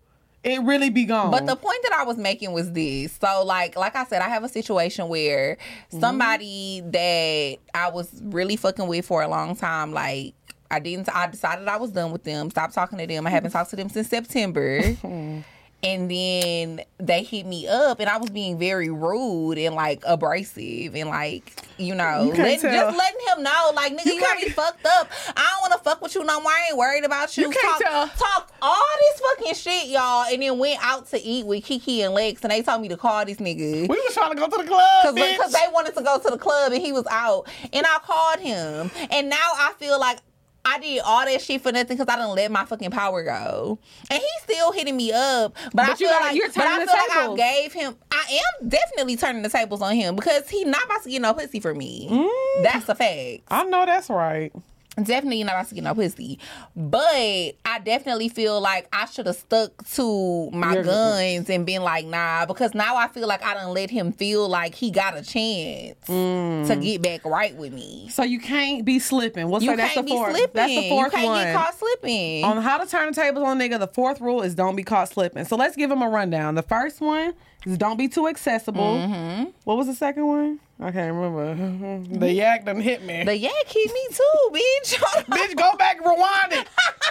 [0.44, 1.30] it really be gone.
[1.30, 3.12] But the point that I was making was this.
[3.20, 6.00] So like like I said, I have a situation where Mm-hmm.
[6.00, 10.34] somebody that I was really fucking with for a long time, like
[10.70, 13.26] I didn't I decided I was done with them, stopped talking to them.
[13.26, 14.82] I haven't talked to them since September.
[15.84, 20.94] And then they hit me up, and I was being very rude and like abrasive,
[20.94, 22.64] and like you know, You let- just
[22.96, 25.10] letting him know, like nigga, You you, got me fucked up.
[25.36, 26.52] I don't want to fuck with you no more.
[26.52, 27.48] I ain't worried about you.
[27.48, 27.80] You tell.
[27.80, 32.02] talk, talk all this fucking shit, y'all, and then went out to eat with Kiki
[32.02, 33.88] and Lex, and they told me to call this nigga.
[33.88, 35.14] we was trying to go to the club.
[35.16, 37.48] Because they wanted to go to the club and he was out.
[37.72, 38.90] And I called him.
[39.10, 40.18] And now I feel like
[40.64, 43.78] I did all that shit for nothing because I didn't let my fucking power go.
[44.10, 45.56] And he's still hitting me up.
[45.74, 47.72] But, I But you feel gotta- like, you're but I feel the like I gave
[47.72, 51.20] him, I am definitely turning the tables on him because he not about to get
[51.20, 52.08] no pussy for me.
[52.10, 52.62] Mm.
[52.62, 53.42] That's a fact.
[53.50, 54.52] I know that's right.
[54.96, 56.38] Definitely not about to get no pussy.
[56.76, 62.04] But I definitely feel like I should have stuck to my guns and been like,
[62.04, 65.22] nah, because now I feel like I don't let him feel like he got a
[65.22, 66.66] chance Mm.
[66.66, 68.08] to get back right with me.
[68.10, 69.48] So you can't be slipping.
[69.48, 70.36] We'll You say that's can't the be fourth.
[70.36, 70.50] slipping.
[70.54, 71.44] That's the fourth you can't one.
[71.44, 72.44] get caught slipping.
[72.44, 75.08] On how to turn the tables on nigga, the fourth rule is don't be caught
[75.08, 75.44] slipping.
[75.46, 76.54] So let's give them a rundown.
[76.54, 77.32] The first one
[77.64, 78.96] don't be too accessible.
[78.96, 79.50] Mm-hmm.
[79.64, 80.60] What was the second one?
[80.80, 82.18] I can't remember.
[82.18, 83.22] the yak done hit me.
[83.24, 84.94] the yak hit me too, bitch.
[85.32, 86.66] Bitch, go back, and rewind it.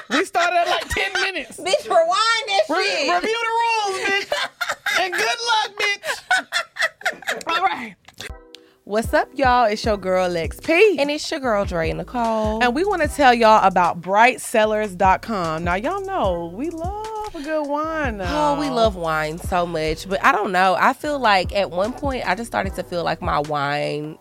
[0.10, 1.58] we started at like 10 minutes.
[1.60, 3.14] bitch, rewind that Re- shit.
[3.14, 5.02] review the rules, bitch.
[5.02, 7.48] and good luck, bitch.
[7.48, 7.96] All right.
[8.84, 9.65] What's up, y'all?
[9.65, 10.98] It's your girl XP.
[10.98, 12.63] And it's your girl Dre and Nicole.
[12.63, 15.63] And we want to tell y'all about brightcellars.com.
[15.63, 18.17] Now, y'all know we love a good wine.
[18.17, 18.56] Now.
[18.56, 20.76] Oh, we love wine so much, but I don't know.
[20.80, 24.17] I feel like at one point I just started to feel like my wine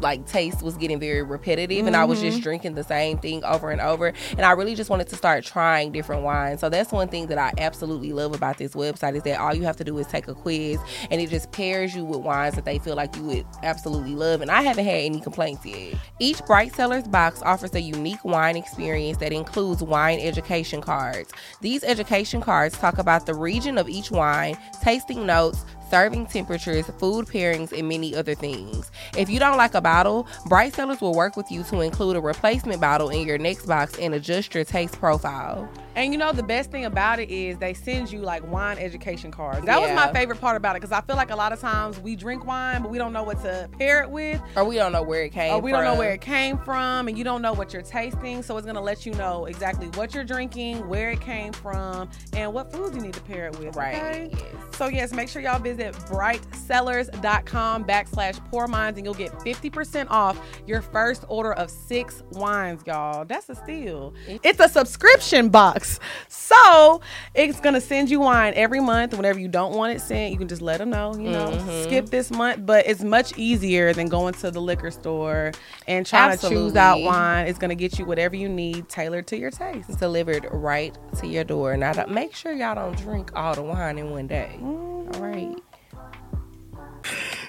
[0.00, 2.42] like taste was getting very repetitive and I was just mm-hmm.
[2.42, 5.92] drinking the same thing over and over and I really just wanted to start trying
[5.92, 6.60] different wines.
[6.60, 9.62] So that's one thing that I absolutely love about this website is that all you
[9.62, 10.78] have to do is take a quiz
[11.10, 14.40] and it just pairs you with wines that they feel like you would absolutely love
[14.40, 15.94] and I haven't had any complaints yet.
[16.18, 21.32] Each Bright Cellars box offers a unique wine experience that includes wine education cards.
[21.60, 27.26] These education cards talk about the region of each wine, tasting notes, serving temperatures, food
[27.26, 28.90] pairings, and many other things.
[29.16, 32.20] If you don't like a bottle, Bright Cellars will work with you to include a
[32.20, 35.68] replacement bottle in your next box and adjust your taste profile.
[36.00, 39.30] And you know the best thing about it is they send you like wine education
[39.30, 39.66] cards.
[39.66, 42.00] That was my favorite part about it because I feel like a lot of times
[42.00, 44.92] we drink wine but we don't know what to pair it with, Or we don't
[44.92, 45.98] know where it came or we don't know from.
[45.98, 48.42] where it came from, and you don't know what you're tasting.
[48.42, 52.54] So it's gonna let you know exactly what you're drinking, where it came from, and
[52.54, 53.76] what foods you need to pair it with.
[53.76, 54.30] Right, okay?
[54.32, 54.76] yes.
[54.78, 60.40] So yes, make sure y'all visit brightcellars.com backslash Pour minds and you'll get 50% off
[60.66, 63.26] your first order of six wines, y'all.
[63.26, 64.14] That's a steal.
[64.42, 65.89] It's a subscription box.
[65.98, 66.10] Box.
[66.28, 67.00] So
[67.34, 69.14] it's gonna send you wine every month.
[69.14, 71.14] Whenever you don't want it sent, you can just let them know.
[71.14, 71.82] You know, Mm-hmm.
[71.84, 72.66] skip this month.
[72.66, 75.52] But it's much easier than going to the liquor store
[75.86, 77.46] and trying to choose out wine.
[77.46, 79.88] It's gonna get you whatever you need, tailored to your taste.
[79.88, 81.76] It's delivered right to your door.
[81.76, 84.58] Now, don't- make sure y'all don't drink all the wine in one day.
[84.60, 85.14] Mm.
[85.16, 85.56] All right.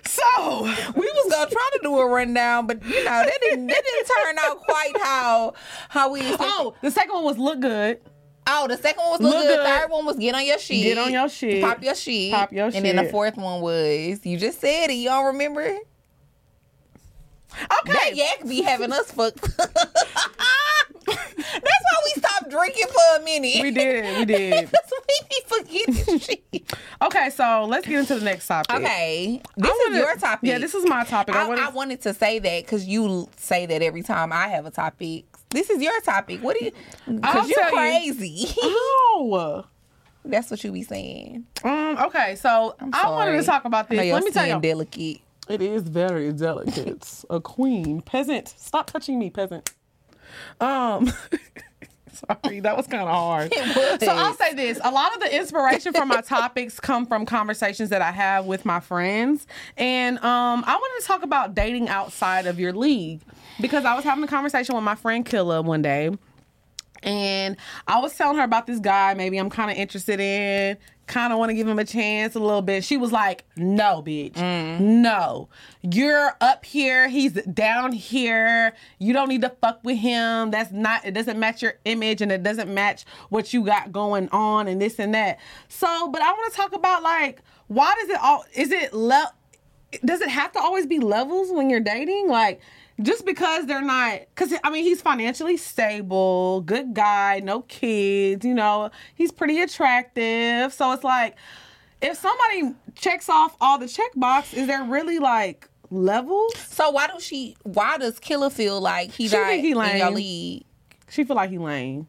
[0.06, 3.84] So we was gonna try to do a rundown, but you know that didn't that
[3.84, 5.54] didn't turn out quite how
[5.89, 6.21] how we.
[6.39, 7.99] Oh, the second one was look good.
[8.54, 9.58] Oh, the second one was look, Look good.
[9.58, 9.66] good.
[9.66, 10.84] Third one was get on your shit.
[10.84, 11.64] Get on your shit.
[11.64, 12.34] Pop your shit.
[12.34, 12.76] Pop your shit.
[12.78, 14.94] And then the fourth one was you just said it.
[14.96, 15.78] You don't remember?
[17.52, 18.14] That Okay.
[18.16, 19.42] yak be having us fucked.
[21.08, 23.62] That's why we stopped drinking for a minute.
[23.62, 24.18] We did.
[24.20, 24.70] We did.
[25.12, 26.44] We be forgetting shit.
[27.02, 28.74] Okay, so let's get into the next topic.
[28.78, 30.48] Okay, this I is your topic.
[30.50, 31.36] Yeah, this is my topic.
[31.36, 34.66] I, I, I wanted to say that because you say that every time I have
[34.66, 35.26] a topic.
[35.52, 36.42] This is your topic.
[36.42, 36.72] What do you?
[37.06, 38.14] Because you're tell you.
[38.14, 38.48] crazy.
[39.14, 39.66] Oh.
[40.24, 41.46] That's what you be saying.
[41.64, 44.14] Um, okay, so I'm wanted to talk about I this.
[44.14, 44.60] Let me tell you.
[44.60, 45.20] delicate.
[45.50, 47.24] It is very delicate.
[47.30, 48.02] a queen.
[48.02, 48.48] Peasant.
[48.58, 49.72] Stop touching me, peasant.
[50.60, 51.12] Um
[52.14, 53.54] sorry, that was kind of hard.
[54.02, 54.80] So I'll say this.
[54.84, 58.64] A lot of the inspiration for my topics come from conversations that I have with
[58.64, 59.46] my friends.
[59.78, 63.22] And um I wanted to talk about dating outside of your league.
[63.62, 66.12] Because I was having a conversation with my friend Killa one day.
[67.04, 71.34] And I was telling her about this guy, maybe I'm kind of interested in, kind
[71.34, 72.84] of want to give him a chance a little bit.
[72.84, 74.34] She was like, No, bitch.
[74.34, 74.80] Mm.
[74.80, 75.50] No.
[75.82, 77.08] You're up here.
[77.10, 78.74] He's down here.
[79.00, 80.52] You don't need to fuck with him.
[80.52, 84.30] That's not, it doesn't match your image and it doesn't match what you got going
[84.30, 85.39] on and this and that.
[85.69, 89.34] So, but I want to talk about like, why does it all, is it, le-
[90.06, 92.30] does it have to always be levels when you're dating?
[92.30, 92.62] Like,
[93.02, 98.54] just because they're not, because I mean, he's financially stable, good guy, no kids, you
[98.54, 100.74] know, he's pretty attractive.
[100.74, 101.36] So it's like,
[102.02, 106.56] if somebody checks off all the check box, is there really like levels?
[106.58, 107.56] So why does she?
[107.64, 110.14] Why does Killer feel like he She not he in your lame.
[110.16, 110.64] league?
[111.10, 112.08] She feel like he lame.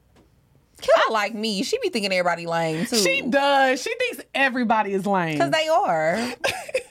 [0.81, 1.63] Killer like me.
[1.63, 2.97] She be thinking everybody lame too.
[2.97, 3.83] She does.
[3.83, 5.35] She thinks everybody is lame.
[5.35, 6.19] Because they are.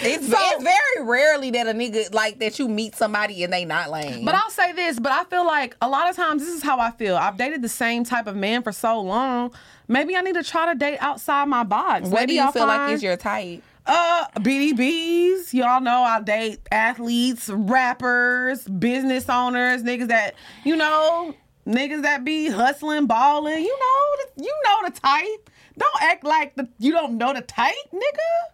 [0.00, 3.64] It's, So- it's very rarely that a nigga like that you meet somebody and they
[3.64, 4.24] not lame.
[4.24, 6.78] But I'll say this, but I feel like a lot of times this is how
[6.78, 7.16] I feel.
[7.16, 9.52] I've dated the same type of man for so long.
[9.88, 12.08] Maybe I need to try to date outside my box.
[12.08, 13.62] what Maybe do you I'll feel like is your type?
[13.86, 15.54] Uh, BDBs.
[15.54, 20.34] Y'all know I date athletes, rappers, business owners, niggas that,
[20.64, 21.34] you know,
[21.66, 23.64] niggas that be hustling, balling.
[23.64, 25.50] You know, the, you know the type.
[25.78, 28.52] Don't act like the, you don't know the type, nigga.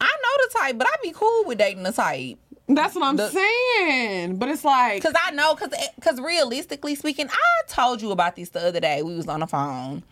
[0.00, 2.38] I know the type, but I'd be cool with dating the type.
[2.68, 4.36] That's what I'm The- saying.
[4.36, 8.36] But it's like, Cause I know, cause, eh, cause realistically speaking, I told you about
[8.36, 9.02] this the other day.
[9.02, 10.02] We was on the phone,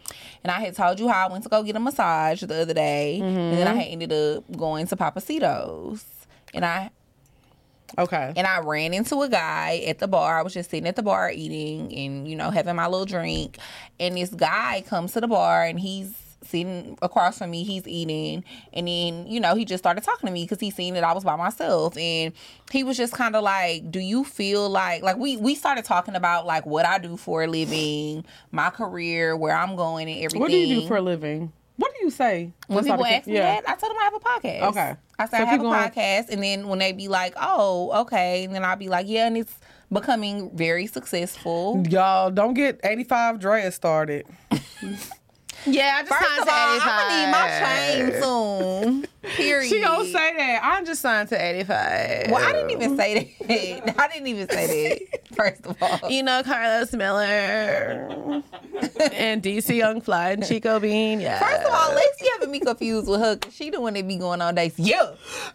[0.43, 2.73] and I had told you how I went to go get a massage the other
[2.73, 3.81] day, and then I mm-hmm.
[3.81, 6.05] had ended up going to Pappasito's,
[6.55, 6.91] and I
[7.99, 8.33] okay.
[8.35, 10.39] and I ran into a guy at the bar.
[10.39, 13.59] I was just sitting at the bar eating and, you know, having my little drink.
[14.01, 16.15] And this guy comes to the bar and he's
[16.47, 17.65] sitting across from me.
[17.65, 18.45] He's eating.
[18.73, 21.13] And then, you know, he just started talking to me because he seen that I
[21.13, 21.97] was by myself.
[21.97, 22.33] And
[22.71, 26.15] he was just kind of like, Do you feel like, like, we, we started talking
[26.15, 30.41] about like what I do for a living, my career, where I'm going and everything.
[30.41, 31.53] What do you do for a living?
[31.79, 32.53] What do you say?
[32.69, 34.63] When people ask me that, I tell them I have a podcast.
[34.71, 34.95] Okay.
[35.19, 38.01] I say So I have a are- podcast, and then when they be like, "Oh,
[38.03, 39.53] okay," and then I'll be like, "Yeah," and it's
[39.93, 41.83] becoming very successful.
[41.89, 44.27] Y'all don't get 85 Drea started.
[45.67, 46.89] Yeah, I just First signed of to all, 85.
[46.89, 49.07] I'm gonna need my chain soon.
[49.37, 49.69] Period.
[49.71, 50.61] She gonna say that.
[50.63, 52.31] I'm just signed to 85.
[52.31, 53.95] Well, I didn't even say that.
[54.01, 55.35] I didn't even say that.
[55.37, 58.43] First of all, You know Karlous Miller
[59.13, 61.21] and DC Young Fly and Chico Bean.
[61.21, 61.39] Yeah.
[61.41, 64.17] first of all, Lacey having me confused with her because she the one that be
[64.17, 64.79] going on dates.
[64.79, 65.15] Yeah.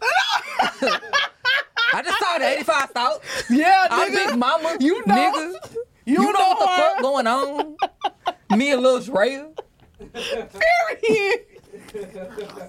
[1.94, 3.20] I just saw the 85 thought.
[3.50, 4.12] Yeah, I'm.
[4.12, 4.76] Big Mama.
[4.80, 5.14] You know.
[5.14, 5.74] Niggas.
[6.04, 7.76] You, You know what the fuck going on?
[8.56, 9.48] Me and Lil Drea,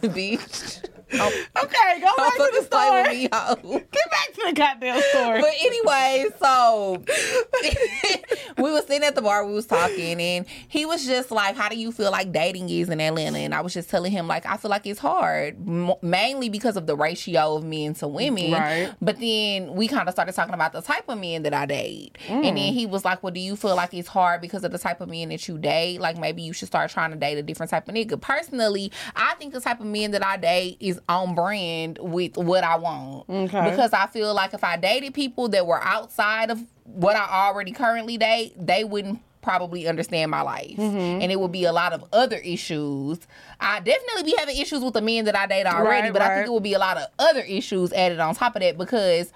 [0.02, 0.90] Period.
[1.20, 1.64] bitch.
[1.64, 3.74] Okay, go back to the play with story.
[3.74, 3.80] me.
[3.92, 5.42] Get back to the goddamn story.
[5.42, 7.04] But anyway, so
[8.58, 11.70] we was sitting at the bar, we was talking, and he was just like, "How
[11.70, 14.46] do you feel like dating is in Atlanta?" And I was just telling him like,
[14.46, 18.52] I feel like it's hard, m- mainly because of the ratio of men to women.
[18.52, 18.94] Right.
[19.02, 22.18] But then we kind of started talking about the type of men that I date,
[22.28, 22.56] and Mm.
[22.56, 25.02] then he was like, "Well, do you feel like it's hard because of the type
[25.02, 26.00] of men that you date?
[26.00, 29.36] Like maybe you should start trying to date a different type of nigga." Personally, I
[29.36, 33.30] think the type of men that I date is on brand with what I want.
[33.30, 33.70] Okay.
[33.70, 37.72] Because I feel like if I dated people that were outside of what I already
[37.72, 41.22] currently date, they wouldn't probably understand my life, Mm-hmm.
[41.22, 43.20] and it would be a lot of other issues.
[43.60, 46.36] I definitely be having issues with the men that I date already, Right, but I
[46.36, 49.34] think it would be a lot of other issues added on top of that because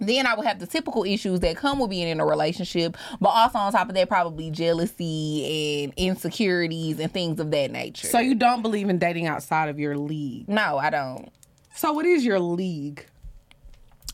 [0.00, 3.30] then I would have the typical issues that come with being in a relationship, but
[3.30, 8.08] also on top of that, probably jealousy and insecurities and things of that nature.
[8.08, 10.48] So you don't believe in dating outside of your league.
[10.48, 11.30] no, I don't.
[11.76, 13.04] So what is your league?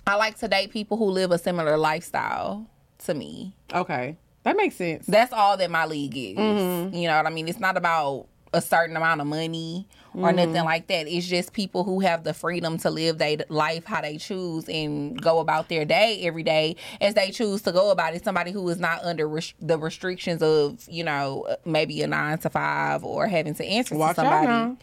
[0.06, 2.66] I like to date people who live a similar lifestyle
[3.04, 3.54] to me.
[3.72, 4.16] Okay.
[4.44, 5.06] That makes sense.
[5.06, 6.36] That's all that my league is.
[6.38, 6.96] Mm-hmm.
[6.96, 7.48] You know what I mean?
[7.48, 10.36] It's not about a certain amount of money or Mm-hmm.
[10.52, 11.06] nothing like that.
[11.08, 15.20] It's just people who have the freedom to live their life how they choose and
[15.20, 18.24] go about their day every day as they choose to go about it.
[18.24, 22.50] Somebody who is not under res- the restrictions of, you know, maybe a nine to
[22.50, 24.76] five or having to answer Watch to somebody.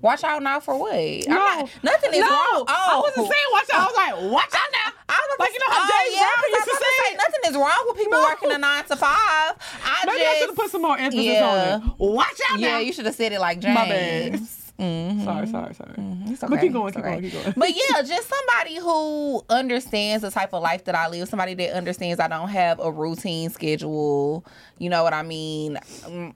[0.00, 0.94] Watch out now for what?
[0.94, 2.64] I'm No, not- nothing is no, wrong.
[2.68, 3.80] Oh, I wasn't saying watch out.
[3.80, 4.92] I was like, watch out now.
[5.08, 7.50] I was Like, you know how oh, James yeah, Brown used to say say nothing
[7.50, 8.22] is wrong with people No.
[8.22, 9.54] working a nine to five.
[9.84, 11.80] I Maybe just I should have put some more emphasis Yeah.
[11.80, 11.92] on it.
[11.98, 12.74] Watch out yeah, now.
[12.74, 13.74] Yeah, you should have said it like James.
[13.74, 14.32] My bad.
[14.78, 15.24] Mhm.
[15.24, 15.94] Sorry, sorry, sorry.
[16.26, 16.60] It's But okay.
[16.62, 17.54] keep going, keep going, keep going.
[17.56, 21.28] But yeah, just somebody who understands the type of life that I live.
[21.28, 24.44] Somebody that understands I don't have a routine schedule.
[24.78, 25.78] You know what I mean?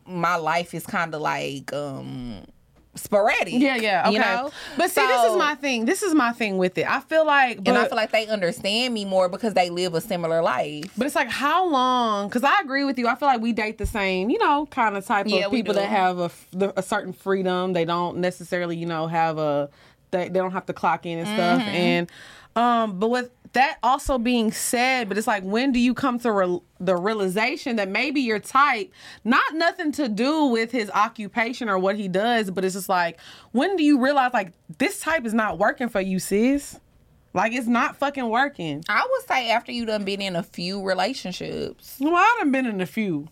[0.07, 2.43] My life is kind of like um
[2.95, 3.55] sporadic.
[3.55, 4.13] Yeah, yeah, okay.
[4.13, 4.51] You know?
[4.77, 5.85] But see, this is my thing.
[5.85, 6.87] This is my thing with it.
[6.89, 9.95] I feel like, but, and I feel like they understand me more because they live
[9.95, 10.85] a similar life.
[10.97, 12.29] but it's like how long?
[12.29, 13.09] Because I agree with you.
[13.09, 15.75] I feel like we date the same, you know, kind of type Yeah, of people
[15.75, 16.31] that have a,
[16.77, 17.73] a certain freedom.
[17.73, 19.71] They don't necessarily, you know, have a
[20.11, 21.61] they, they don't have to clock in and stuff.
[21.61, 21.69] Mm-hmm.
[21.71, 22.11] And
[22.55, 26.33] um, but with that also being said, but it's like when do you come to
[26.33, 28.91] re- the realization that maybe your type,
[29.25, 33.21] not nothing to do with his occupation or what he does, but it's just like
[33.53, 36.81] when do you realize like this type is not working for you, sis?
[37.35, 38.85] Like it's not fucking working.
[38.89, 41.97] I would say after you done been in a few relationships.
[41.99, 43.29] Well, I done been in a few,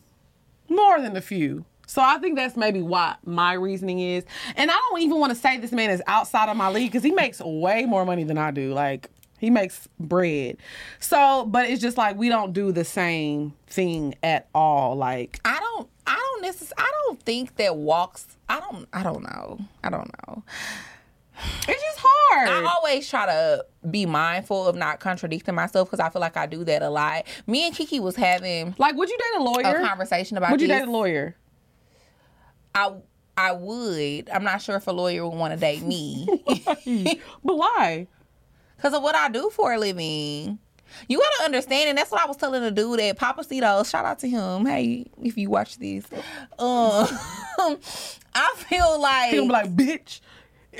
[0.68, 1.64] more than a few.
[1.86, 4.24] So I think that's maybe why my reasoning is.
[4.54, 7.02] And I don't even want to say this man is outside of my league because
[7.02, 8.72] he makes way more money than I do.
[8.72, 10.58] Like he makes bread.
[11.00, 14.94] So, but it's just like we don't do the same thing at all.
[14.96, 19.22] Like I don't I don't necessarily I don't think that walks I don't I don't
[19.22, 19.58] know.
[19.82, 20.42] I don't know.
[21.66, 22.48] it's just hard.
[22.50, 26.44] I always try to be mindful of not contradicting myself because I feel like I
[26.46, 27.24] do that a lot.
[27.46, 29.80] Me and Kiki was having like, would you date a a lawyer?
[29.86, 30.80] conversation about Would you this.
[30.80, 31.34] date a lawyer?
[32.74, 32.92] I
[33.36, 34.28] I would.
[34.28, 37.16] I'm not sure if a lawyer would want to date me but
[37.56, 38.06] why?
[38.80, 40.58] Because of what I do for a living.
[41.06, 43.88] You gotta understand, and that's what I was telling the dude at Pappasito.
[43.88, 44.64] Shout out to him.
[44.64, 46.18] Hey, if you watch this, um,
[48.34, 50.20] I feel like He gonna be like, bitch,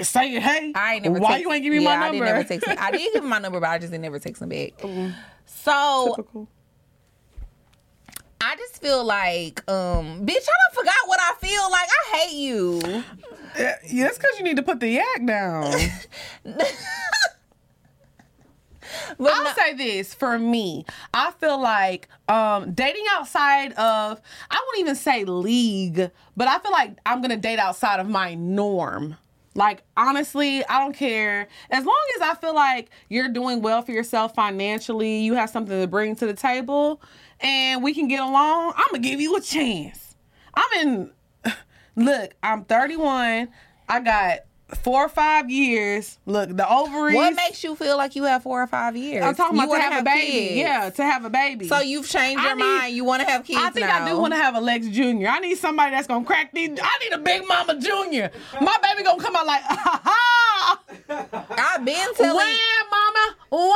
[0.03, 0.73] say it, hey.
[0.75, 1.21] I ain't never.
[1.21, 2.77] Why text- you ain't give me yeah, my I didn't never text him.
[2.81, 4.73] I did give him my number, but I just didn't never text him back.
[5.47, 6.49] So Typical.
[8.41, 11.89] I just feel like, um, bitch, I done forgot what I feel like.
[11.91, 12.81] I hate you.
[13.59, 15.71] Yeah, yeah, that's because you need to put the yak down.
[19.19, 20.85] But I'll no- say this for me.
[21.13, 26.73] I feel like um, dating outside of, I won't even say league, but I feel
[26.73, 29.17] like I'm going to date outside of my norm.
[29.55, 31.49] Like, honestly, I don't care.
[31.71, 35.81] As long as I feel like you're doing well for yourself financially, you have something
[35.81, 37.03] to bring to the table,
[37.41, 40.15] and we can get along, I'm going to give you a chance.
[40.55, 41.11] I'm in,
[41.97, 43.49] look, I'm 31.
[43.89, 44.39] I got
[44.77, 46.19] four or five years.
[46.27, 47.15] Look, the ovaries.
[47.17, 49.25] what makes you feel like you have four or five years?
[49.25, 50.31] I'm talking You about to wanna have, a baby.
[50.49, 50.55] kids.
[50.57, 51.69] Yeah, to have a baby.
[51.69, 52.95] So you've changed I your need- mind.
[52.97, 54.05] You want to have kids I think now.
[54.05, 55.29] I do want to have a Lex Junior.
[55.29, 56.71] I need somebody that's gonna crack these.
[56.83, 58.31] I need a Big Mama Junior.
[58.61, 60.81] My baby gonna come out like, ha ha.
[61.09, 62.37] I've been telling.
[62.37, 62.57] When,
[62.91, 63.75] Mama?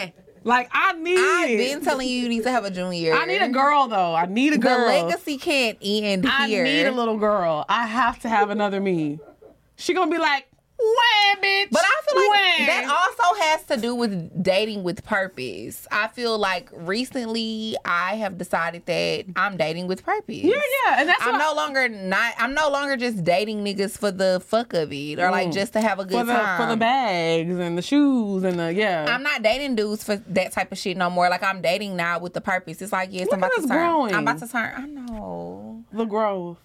[0.00, 0.12] When?
[0.44, 1.18] Like I need.
[1.18, 3.14] I've been telling you you need to have a junior.
[3.14, 4.14] I need a girl though.
[4.14, 4.86] I need a The girl.
[4.86, 6.62] legacy can't end I here.
[6.64, 7.64] I need a little girl.
[7.68, 9.18] I have to have another me.
[9.78, 11.70] She gonna be like, when, bitch?
[11.72, 12.66] But I feel like when?
[12.68, 15.88] that also has to do with dating with purpose.
[15.90, 20.36] I feel like recently I have decided that I'm dating with purpose.
[20.36, 20.54] Yeah,
[20.86, 22.34] yeah, and that's I'm no longer not.
[22.38, 25.80] I'm no longer just dating niggas for the fuck of it or like just to
[25.80, 26.60] have a good for the time.
[26.60, 29.06] for the bags and the shoes and the yeah.
[29.08, 31.28] I'm not dating dudes for that type of shit no more.
[31.28, 32.80] Like I'm dating now with the purpose.
[32.82, 33.68] It's like yes, Look I'm about to turn.
[33.68, 34.14] growing.
[34.14, 34.74] I'm about to turn.
[34.76, 35.84] I know.
[35.92, 36.58] the growth.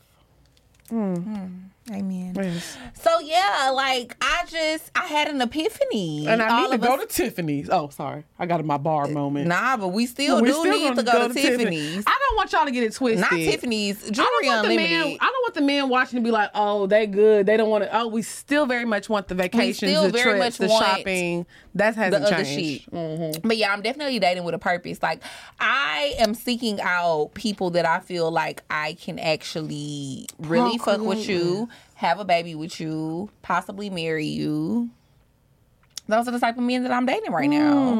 [0.89, 1.15] Hmm.
[1.15, 1.47] Hmm.
[1.91, 2.33] Amen.
[2.35, 2.77] Yes.
[3.01, 6.25] So yeah, like I just I had an epiphany.
[6.27, 7.69] And I need to go us- to Tiffany's.
[7.69, 8.23] Oh, sorry.
[8.39, 9.47] I got in my bar moment.
[9.47, 11.57] Nah, but we still do still need to go, to, Tiffany.
[11.57, 12.03] Tiffany's.
[12.07, 13.19] I don't want y'all to get it twisted.
[13.19, 13.97] Not Tiffany's.
[13.97, 15.17] I don't Jewelry want the man.
[15.19, 17.45] I don't want the men watching to be like, "Oh, they good.
[17.45, 20.39] They don't want to." Oh, we still very much want the vacations, still the very
[20.39, 21.45] trips, much the want shopping.
[21.75, 22.83] That the hasn't other changed.
[22.83, 22.93] shit.
[22.93, 23.47] Mm-hmm.
[23.47, 25.01] But yeah, I'm definitely dating with a purpose.
[25.03, 25.21] Like
[25.59, 31.27] I am seeking out people that I feel like I can actually really fuck with
[31.27, 31.67] you,
[32.03, 34.89] have a baby with you, possibly marry you.
[36.05, 37.93] Those are the type of men that I'm dating right now.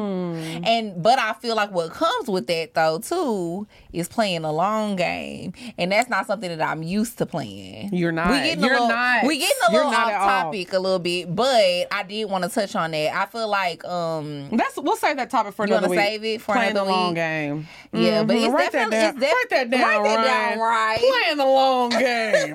[0.62, 4.96] And but I feel like what comes with that though too is playing a long
[4.96, 5.54] game.
[5.78, 7.94] And that's not something that I'm used to playing.
[7.94, 8.28] You're not.
[8.30, 9.24] We getting You're a little, not.
[9.24, 10.28] We getting a You're little off at all.
[10.44, 13.16] topic a little bit, but I did want to touch on that.
[13.16, 15.98] I feel like um That's we'll save that topic for You another week.
[15.98, 17.66] save it for playing another the long game.
[17.94, 18.44] Yeah, but Mhm.
[18.44, 19.08] it's write that definitely down.
[19.14, 20.02] it's def- write that down.
[20.02, 20.98] write that down right.
[20.98, 21.88] Playing the long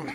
[0.06, 0.14] game.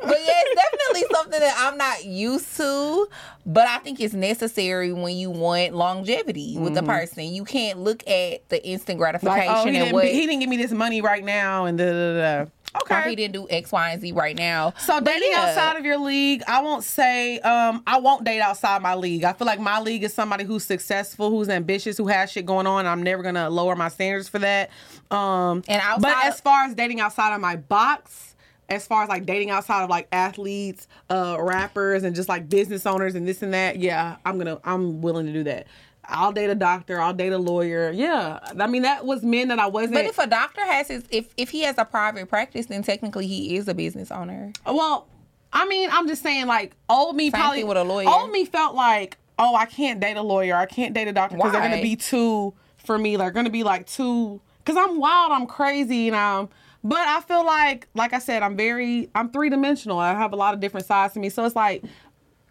[0.00, 3.08] But yeah, it's definitely something that I'm not used to.
[3.46, 7.24] But I think it's necessary when you want longevity with the person.
[7.24, 9.48] You can't look at the instant gratification Mm-hmm.
[9.52, 11.76] like, oh, he and didn't, what he didn't give me this money right now, and
[11.78, 12.42] da da da.
[12.42, 12.50] or
[12.82, 13.10] Okay.
[13.10, 14.72] he didn't do X, Y, and Z right now.
[14.78, 15.42] So dating yeah.
[15.48, 19.24] outside of your league, I won't say um I won't date outside my league.
[19.24, 22.66] I feel like my league is somebody who's successful, who's ambitious, who has shit going
[22.66, 22.86] on.
[22.86, 24.70] I'm never gonna lower my standards for that.
[25.10, 28.33] Um And outside but as far as dating outside of my box,
[28.68, 32.86] as far as like dating outside of like athletes, uh rappers and just like business
[32.86, 35.66] owners and this and that, yeah, I'm gonna I'm willing to do that.
[36.06, 37.90] I'll date a doctor, I'll date a lawyer.
[37.90, 38.38] Yeah.
[38.58, 41.32] I mean that was men that I wasn't But if a doctor has his, if
[41.36, 44.52] if he has a private practice, then technically he is a business owner.
[44.66, 45.08] Well,
[45.52, 48.08] I mean, I'm just saying, like, old me Same probably with a lawyer.
[48.08, 51.36] Old me felt like, oh, I can't date a lawyer, I can't date a doctor
[51.36, 53.16] because they're gonna be too for me.
[53.16, 56.48] They're gonna be like too because I'm wild, I'm crazy, and um.
[56.84, 59.98] But I feel like, like I said, I'm very, I'm three dimensional.
[59.98, 61.82] I have a lot of different sides to me, so it's like.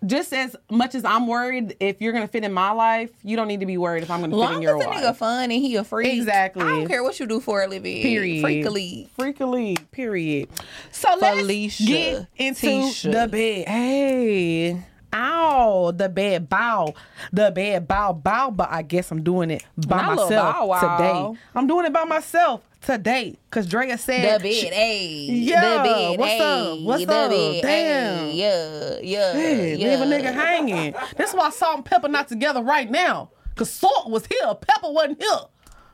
[0.05, 3.47] Just as much as I'm worried if you're gonna fit in my life, you don't
[3.47, 4.87] need to be worried if I'm gonna fit in your life.
[4.87, 6.61] Long as a nigga fun and he a freak, Exactly.
[6.61, 8.01] I don't care what you do for a living.
[8.01, 8.43] Period.
[8.43, 9.07] freakily.
[9.17, 9.77] Freakily.
[9.91, 10.49] Period.
[10.91, 13.13] So Felicia, let's get into Tisha.
[13.13, 13.67] the bed.
[13.69, 14.83] Hey.
[15.13, 16.93] Ow, the bed bow.
[17.31, 20.97] The bed bow bow, but I guess I'm doing it by Not myself Bow Wow.
[20.97, 21.39] today.
[21.55, 23.37] I'm doing it by myself today.
[23.51, 25.07] Cause Drea said The bed, hey.
[25.29, 26.39] Yeah, the bed, what's hey.
[26.71, 26.79] up?
[26.81, 27.29] What's the up?
[27.31, 28.17] Bed, Damn.
[28.25, 28.31] Hey.
[28.33, 29.87] Yeah, yeah, Hey, yeah.
[29.97, 30.95] leave a nigga hanging.
[31.15, 33.29] That's why salt and pepper not together right now.
[33.55, 35.39] Cause salt was here, pepper wasn't here.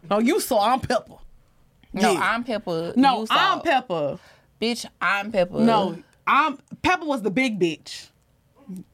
[0.09, 1.15] No, you saw I'm pepper.
[1.91, 2.20] No, Yeah.
[2.22, 2.93] I'm Pepper.
[2.95, 4.17] No, I'm pepper.
[4.61, 5.59] Bitch, I'm Pepper.
[5.59, 5.97] No,
[6.28, 8.07] I'm Pepper was the big bitch.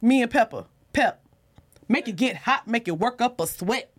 [0.02, 0.66] Me and Pepper.
[0.94, 1.22] Pep.
[1.88, 3.92] Make it get hot, make it work up a sweat.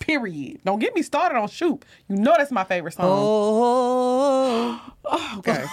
[0.00, 0.60] Period.
[0.64, 1.84] Don't get me started on shoot.
[2.08, 3.06] You know that's my favorite song.
[3.08, 4.92] Oh,
[5.38, 5.64] Okay.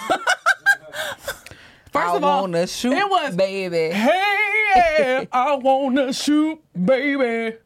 [1.92, 3.94] First I of all, wanna shoot, it was baby.
[3.94, 7.56] Hey, I wanna shoot, baby.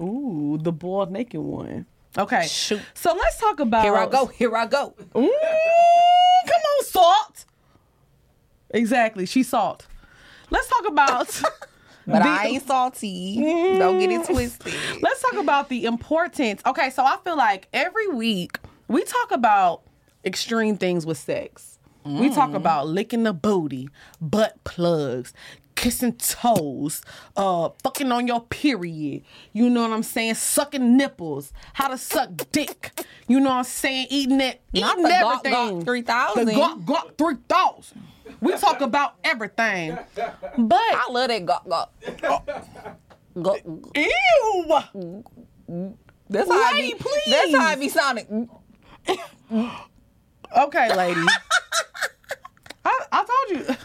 [0.00, 1.86] Ooh, the bald naked one.
[2.16, 2.46] Okay.
[2.46, 2.80] Shoot.
[2.94, 4.26] So let's talk about Here I go.
[4.26, 4.94] Here I go.
[5.16, 5.34] Ooh,
[6.46, 7.44] come on, salt.
[8.70, 9.86] Exactly, she salt.
[10.50, 11.42] Let's talk about.
[12.06, 13.36] But the- I ain't salty.
[13.78, 14.74] Don't get it twisted.
[15.00, 16.60] Let's talk about the importance.
[16.66, 19.82] Okay, so I feel like every week we talk about
[20.24, 21.78] extreme things with sex.
[22.04, 23.90] We talk about licking the booty,
[24.20, 25.34] butt plugs,
[25.76, 27.02] kissing toes,
[27.36, 29.22] uh, fucking on your period.
[29.52, 30.34] You know what I'm saying?
[30.34, 33.04] Sucking nipples, how to suck dick.
[33.28, 34.06] You know what I'm saying?
[34.10, 35.44] Eating that, Not eating the Gawk.
[35.44, 36.44] Gawk 3000.
[36.46, 38.02] The Gawk Gawk 3000.
[38.40, 39.98] We talk about everything.
[40.14, 41.92] But I love that gawk gawk.
[42.22, 42.42] Oh.
[43.42, 43.60] Gawk.
[43.94, 45.94] ew.
[46.28, 46.94] That's how I be.
[46.98, 47.30] please.
[47.30, 48.48] That's how I be sounding.
[50.56, 51.20] Okay, lady.
[52.84, 53.76] I, I told you.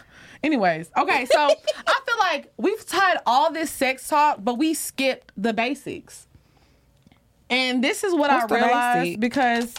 [0.42, 1.38] Anyways, okay, so
[1.86, 6.26] I feel like we've tied all this sex talk, but we skipped the basics.
[7.48, 9.20] And this is what What's I realized basic?
[9.20, 9.74] because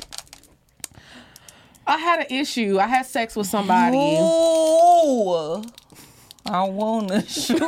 [1.87, 2.79] I had an issue.
[2.79, 3.97] I had sex with somebody.
[3.97, 5.63] Ooh.
[6.49, 7.59] I wanna shoot.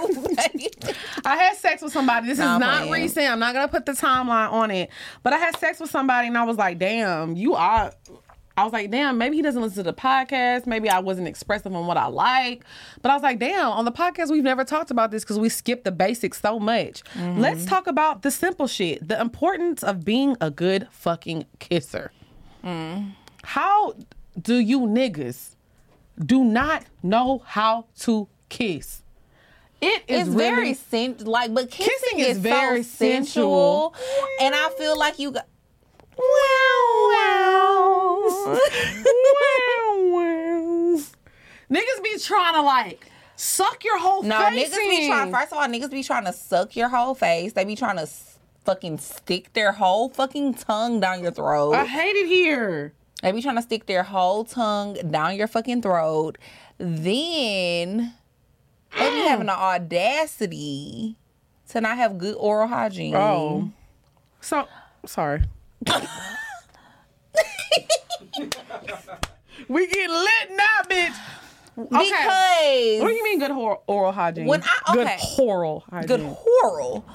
[1.25, 2.27] I had sex with somebody.
[2.27, 2.91] This Nah, is not playing.
[3.03, 3.27] recent.
[3.29, 4.89] I'm not gonna put the timeline on it.
[5.23, 7.91] But I had sex with somebody and I was like, damn, you are
[8.55, 10.65] I was like, damn, maybe he doesn't listen to the podcast.
[10.67, 12.65] Maybe I wasn't expressive on what I like.
[13.01, 15.47] But I was like, damn, on the podcast, we've never talked about this because we
[15.47, 17.01] skipped the basics so much.
[17.15, 17.39] Mm-hmm.
[17.39, 22.11] Let's talk about the simple shit, the importance of being a good fucking kisser.
[22.61, 23.11] Mm.
[23.43, 23.93] How
[24.39, 25.55] do you niggas
[26.23, 29.01] do not know how to kiss?
[29.81, 33.93] It is It's really, very sen- like, but kissing, Kissing is, is very very sensual,
[34.41, 35.47] and I feel like you got.
[36.17, 38.25] Wow, wow.
[38.45, 38.59] wow.
[41.71, 45.09] Niggas be trying to like suck your whole No, face niggas be in.
[45.11, 45.31] trying.
[45.31, 47.53] First of all, niggas be trying to suck your whole face.
[47.53, 51.73] They be trying to s- fucking stick their whole fucking tongue down your throat.
[51.75, 52.93] I hate it here.
[53.21, 56.37] They be trying to stick their whole tongue down your fucking throat.
[56.77, 58.13] Then
[58.97, 61.17] they be having the audacity
[61.69, 63.15] to not have good oral hygiene.
[63.15, 63.69] Oh.
[64.41, 64.67] So
[65.05, 65.43] sorry.
[69.67, 71.15] we get lit now, bitch.
[71.77, 71.87] Okay.
[71.87, 74.45] Because what do you mean good hor- oral hygiene?
[74.47, 75.09] When I- good
[75.39, 76.07] oral hygiene.
[76.07, 77.05] good oral.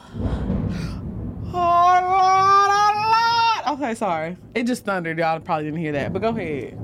[3.66, 4.36] Okay, sorry.
[4.54, 5.18] It just thundered.
[5.18, 6.78] Y'all probably didn't hear that, but go ahead.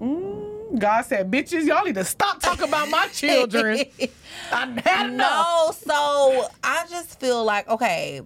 [0.00, 3.84] Mm, God said, bitches, y'all need to stop talking about my children.
[4.52, 5.84] I had enough.
[5.86, 8.20] No, so I just feel like okay,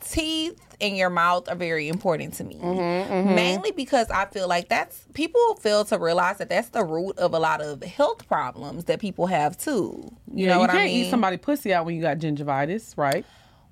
[0.00, 2.54] teeth in your mouth are very important to me.
[2.56, 7.18] Mm-hmm, Mainly because I feel like that's people fail to realize that that's the root
[7.18, 10.10] of a lot of health problems that people have too.
[10.32, 11.04] You Yeah, know you what can't I mean?
[11.04, 13.26] eat somebody pussy out when you got gingivitis, right?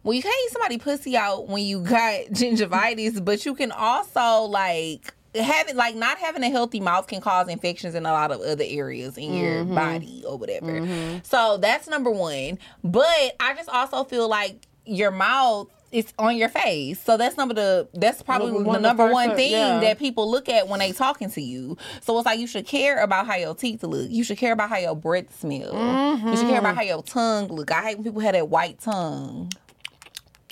[0.04, 4.42] Well, you can't eat somebody pussy out when you got gingivitis, but you can also
[4.44, 8.40] like having like not having a healthy mouth can cause infections in a lot of
[8.40, 9.74] other areas in your Mm-hmm.
[9.74, 11.20] body or whatever.
[11.24, 12.58] So that's number one.
[12.82, 17.00] But I just also feel like your mouth is on your face.
[17.02, 19.80] So that's number the that's probably Number the number one thing yeah.
[19.80, 21.76] that people look at when they talking to you.
[22.02, 24.10] So it's like you should care about how your teeth look.
[24.10, 26.18] You should care about how your breath smell.
[26.26, 27.70] You should care about how your tongue look.
[27.70, 29.50] I hate when people have that white tongue.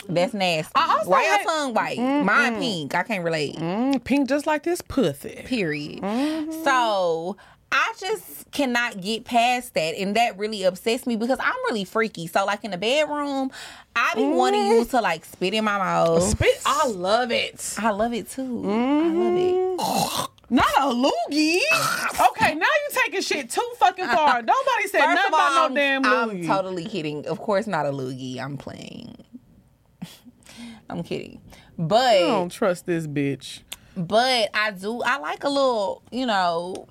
[0.09, 0.73] That's nasty.
[0.75, 1.99] I also Why your tongue white?
[1.99, 2.95] Mine pink.
[2.95, 3.57] I can't relate.
[3.57, 5.43] Mm, pink just like this pussy.
[5.45, 6.01] Period.
[6.03, 6.65] Mm-hmm.
[6.65, 7.37] So
[7.73, 12.27] I just cannot get past that, and that really upsets me because I'm really freaky.
[12.27, 13.51] So like in the bedroom,
[13.95, 14.91] I be wanting you mm-hmm.
[14.91, 16.23] to like spit in my mouth.
[16.23, 17.75] Spit, I love it.
[17.79, 18.63] I love it too.
[18.65, 19.79] I love it.
[19.79, 20.33] Mm-hmm.
[20.49, 21.59] Not a loogie.
[22.31, 24.43] okay, now you taking shit too fucking far.
[24.43, 26.41] Nobody said First nothing about no damn loogie.
[26.41, 27.27] I'm totally kidding.
[27.27, 28.39] Of course, not a loogie.
[28.39, 29.16] I'm playing.
[30.89, 31.41] I'm kidding,
[31.79, 33.61] but I don't trust this bitch.
[33.97, 35.03] but I do.
[35.03, 36.87] I like a little, you know.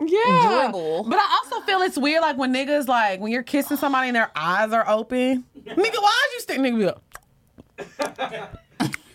[0.00, 0.62] Yeah.
[0.64, 1.04] Dribble.
[1.04, 4.16] But I also feel it's weird, like when niggas like when you're kissing somebody and
[4.16, 5.44] their eyes are open.
[5.56, 7.02] Nigga, why'd you stick nigga be up?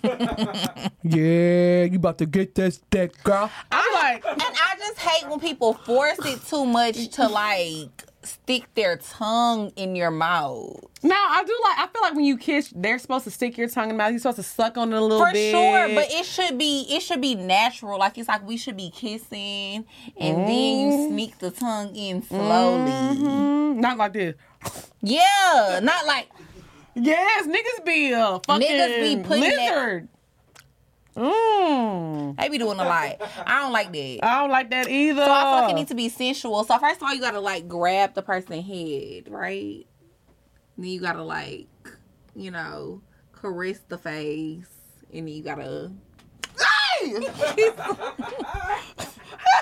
[1.03, 3.51] yeah, you about to get this dick, girl.
[3.71, 8.67] I'm like, And I just hate when people force it too much to like stick
[8.76, 10.78] their tongue in your mouth.
[11.03, 11.78] now I do like.
[11.80, 14.11] I feel like when you kiss, they're supposed to stick your tongue in the mouth.
[14.11, 15.51] You're supposed to suck on it a little For bit.
[15.51, 17.97] sure, but it should be it should be natural.
[17.99, 19.86] Like it's like we should be kissing
[20.20, 22.91] and then you sneak the tongue in slowly.
[22.91, 24.36] Mm, not like this.
[25.01, 26.28] Yeah, not like
[26.95, 30.07] Yes, niggas be a fucking Niggas be putting that- lizard.
[31.16, 32.38] Mm.
[32.38, 33.18] they be doing a lot.
[33.45, 34.20] I don't like that.
[34.24, 35.26] I don't like that either.
[35.26, 36.64] So I feel like it needs to be sensual.
[36.64, 39.86] So first of all, you gotta like grab the person's head, right?
[40.78, 41.68] Then you gotta like,
[42.36, 43.01] you know,
[43.34, 44.68] caress the face,
[45.14, 45.91] and then you gotta.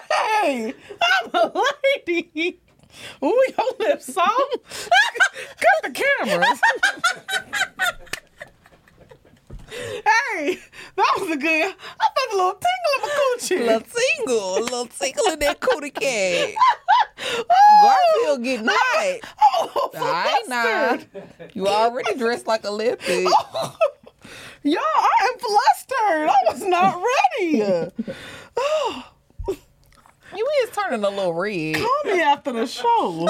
[0.09, 1.63] Hey, I'm a
[2.05, 2.59] lady.
[3.23, 4.57] Ooh, your lips soft.
[4.89, 6.61] Cut the cameras.
[9.69, 10.59] hey,
[10.95, 11.75] that was a good.
[11.99, 13.59] I felt a little tingle in my coochie.
[13.65, 16.53] Little tingle, a little tingle in that cootie cat.
[17.49, 19.19] Oh, Garfield getting oh, hot.
[19.73, 21.21] oh, I nah.
[21.53, 23.23] You already dressed like a lippy.
[24.63, 26.29] Y'all, I am flustered.
[26.29, 27.03] I was not
[27.39, 27.91] ready.
[28.57, 29.11] oh,
[30.35, 31.75] You is turning a little red.
[31.75, 33.27] call me after the show.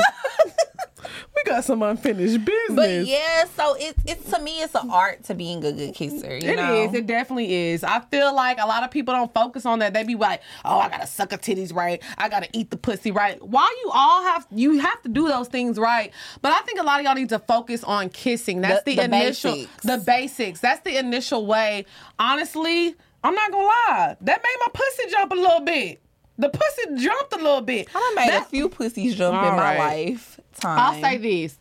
[1.35, 2.69] We got some unfinished business.
[2.75, 6.37] But yeah, so it's it's to me it's an art to being a good kisser.
[6.37, 6.83] You It know?
[6.83, 6.93] is.
[6.93, 7.83] It definitely is.
[7.83, 9.93] I feel like a lot of people don't focus on that.
[9.93, 12.01] They be like, "Oh, I gotta suck a titties right.
[12.17, 15.47] I gotta eat the pussy right." While you all have, you have to do those
[15.47, 16.11] things right.
[16.41, 18.61] But I think a lot of y'all need to focus on kissing.
[18.61, 19.83] That's the, The- the initial, basics.
[19.83, 20.59] the basics.
[20.61, 21.85] That's the initial way.
[22.19, 24.15] Honestly, I'm not gonna lie.
[24.21, 26.01] That made my pussy jump a little bit.
[26.39, 27.87] The pussy jumped a little bit.
[27.95, 30.17] I done made That- a few pussies jump in my right.
[30.63, 30.79] Lifetime.
[30.79, 31.57] I'll say this.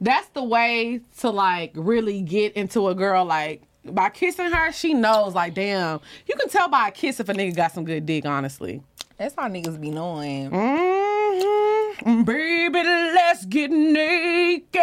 [0.00, 4.94] That's the way to like really get into a girl like by kissing her, she
[4.94, 6.00] knows like damn.
[6.26, 8.82] You can tell by a kiss if a nigga got some good dick, honestly.
[9.16, 10.50] That's how niggas be knowing.
[10.50, 12.22] Mm-hmm.
[12.24, 14.80] Baby, let's get naked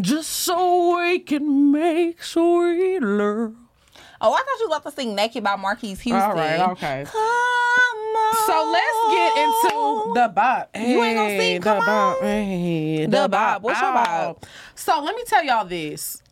[0.00, 3.54] just so we can make sweet love.
[4.20, 6.12] Oh, I thought you was about to sing "Naked" by Marques Houston.
[6.12, 7.04] All right, okay.
[8.46, 10.70] So let's get into the bop.
[10.76, 12.16] You ain't gonna sing, the come bop.
[12.18, 12.22] on.
[12.22, 13.62] Hey, The bop.
[13.62, 14.46] What's your bop?
[14.74, 16.22] So let me tell y'all this.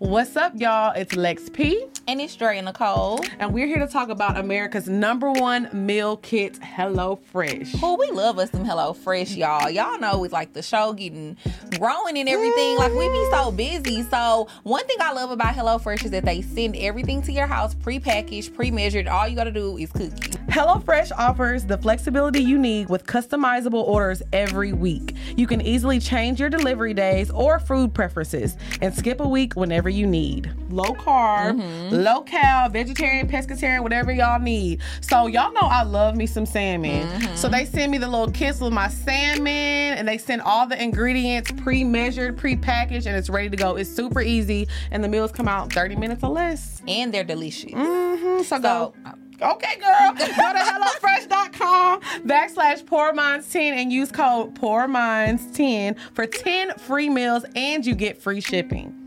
[0.00, 0.94] What's up, y'all?
[0.96, 3.20] It's Lex P, And it's Dre and Nicole.
[3.38, 7.78] and we're here to talk about America's number one meal kit, HelloFresh.
[7.82, 9.68] Oh, we love us some HelloFresh, y'all.
[9.68, 11.36] Y'all know it's like the show getting
[11.78, 12.78] growing and everything.
[12.78, 14.02] Like we be so busy.
[14.04, 17.74] So one thing I love about HelloFresh is that they send everything to your house
[17.74, 19.06] pre-packaged, pre-measured.
[19.06, 20.38] All you gotta do is cook it.
[20.48, 25.14] HelloFresh offers the flexibility you need with customizable orders every week.
[25.36, 29.89] You can easily change your delivery days or food preferences and skip a week whenever
[29.90, 30.52] you need.
[30.70, 31.94] Low carb, mm-hmm.
[31.94, 34.80] low cal, vegetarian, pescatarian, whatever y'all need.
[35.00, 37.06] So y'all know I love me some salmon.
[37.06, 37.34] Mm-hmm.
[37.34, 40.80] So they send me the little kits with my salmon and they send all the
[40.80, 43.76] ingredients pre-measured, pre-packaged, and it's ready to go.
[43.76, 46.82] It's super easy and the meals come out 30 minutes or less.
[46.86, 47.72] And they're delicious.
[47.72, 48.42] Mm-hmm.
[48.42, 48.94] So, So, go.
[49.42, 50.12] Okay, girl.
[50.12, 56.74] Go to HelloFresh.com backslash Pour Minds 10 and use code Pour Minds 10 for 10
[56.78, 58.99] free meals and you get free shipping.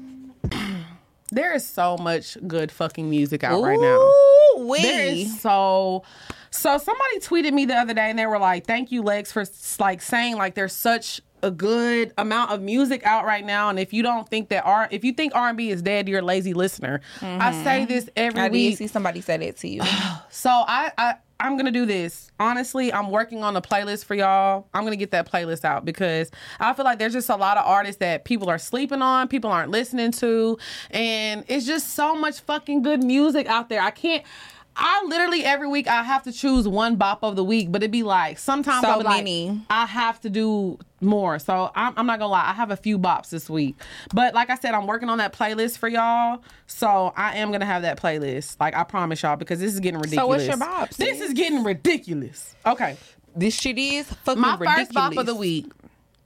[1.33, 4.11] There is so much good fucking music out right now.
[4.65, 4.81] Wee.
[4.81, 6.03] There is so.
[6.51, 9.43] So somebody tweeted me the other day and they were like, "Thank you, Lex, for
[9.79, 13.93] like saying like there's such a good amount of music out right now, and if
[13.93, 16.23] you don't think that R, if you think R and B is dead, you're a
[16.23, 17.63] lazy listener." I mm-hmm.
[17.63, 18.77] say this every I week.
[18.77, 19.81] see somebody say that to you.
[20.29, 22.31] So I, I I'm gonna do this.
[22.39, 24.67] Honestly, I'm working on a playlist for y'all.
[24.73, 27.65] I'm gonna get that playlist out because I feel like there's just a lot of
[27.65, 30.57] artists that people are sleeping on, people aren't listening to,
[30.89, 33.81] and it's just so much fucking good music out there.
[33.81, 34.23] I can't.
[34.75, 37.91] I literally every week I have to choose one bop of the week, but it'd
[37.91, 39.49] be like sometimes So many.
[39.49, 41.37] like I have to do more.
[41.37, 43.75] So I'm, I'm not gonna lie, I have a few bops this week.
[44.13, 46.43] But like I said, I'm working on that playlist for y'all.
[46.65, 48.57] So I am gonna have that playlist.
[48.59, 50.23] Like I promise y'all, because this is getting ridiculous.
[50.23, 52.55] So what's your bops, This is getting ridiculous.
[52.65, 52.97] Okay.
[53.35, 54.77] this shit is fucking My ridiculous.
[54.87, 55.71] first bop of the week.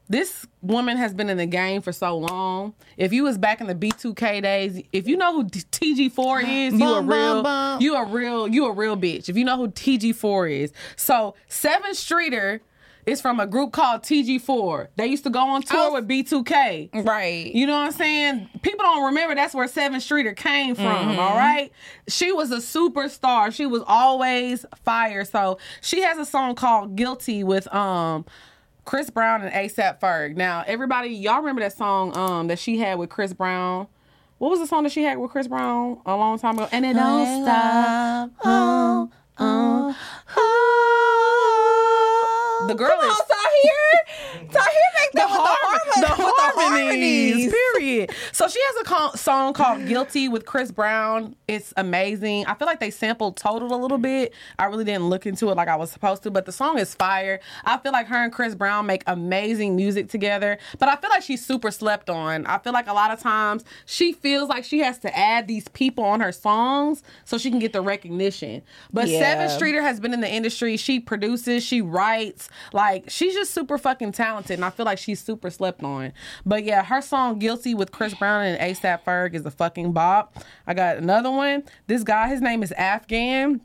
[0.09, 2.73] This woman has been in the game for so long.
[2.95, 6.87] If you was back in the B2K days, if you know who TG4 is, you
[6.93, 7.81] a real, bum.
[7.81, 9.27] you a real, you a real bitch.
[9.29, 12.61] If you know who TG4 is, so Sevyn Streeter
[13.05, 14.87] is from a group called TG4.
[14.97, 15.93] They used to go on tour Oh.
[15.93, 17.05] with B2K.
[17.05, 17.53] Right.
[17.55, 18.49] You know what I'm saying?
[18.63, 21.19] People don't remember that's where Sevyn Streeter came from, Mm-hmm.
[21.19, 21.71] all right?
[22.09, 23.53] She was a superstar.
[23.53, 25.23] She was always fire.
[25.23, 28.25] So she has a song called Guilty with um
[28.87, 30.37] Chris Brown and ASAP Ferg.
[30.37, 33.87] Now, everybody, y'all remember that song um that she had with Chris Brown?
[34.37, 36.69] What was the song that she had with Chris Brown a long time ago?
[36.71, 38.31] And it don't stop.
[38.45, 39.97] Oh, oh,
[40.37, 40.86] oh.
[42.67, 44.47] The girl Come is on, Tahir.
[44.51, 47.53] Tahir make that with harmon- the, harmon- with the harmonies.
[47.53, 48.11] Period.
[48.31, 51.35] So she has a co- song called "Guilty" with Chris Brown.
[51.47, 52.45] It's amazing.
[52.45, 54.33] I feel like they sampled "Total" a little bit.
[54.59, 56.93] I really didn't look into it like I was supposed to, but the song is
[56.95, 57.39] fire.
[57.65, 60.57] I feel like her and Chris Brown make amazing music together.
[60.79, 62.45] But I feel like she's super slept on.
[62.45, 65.67] I feel like a lot of times she feels like she has to add these
[65.69, 68.61] people on her songs so she can get the recognition.
[68.91, 69.35] But Yeah.
[69.47, 70.77] Sevyn Streeter has been in the industry.
[70.77, 72.49] She produces, she writes.
[72.73, 76.13] Like she's just super fucking talented, and I feel like she's super slept on.
[76.45, 80.37] But yeah, her song "Guilty" with Chris Brown and ASAP Ferg is a fucking bop.
[80.65, 81.63] I got another one.
[81.87, 83.61] This guy, his name is Afghan.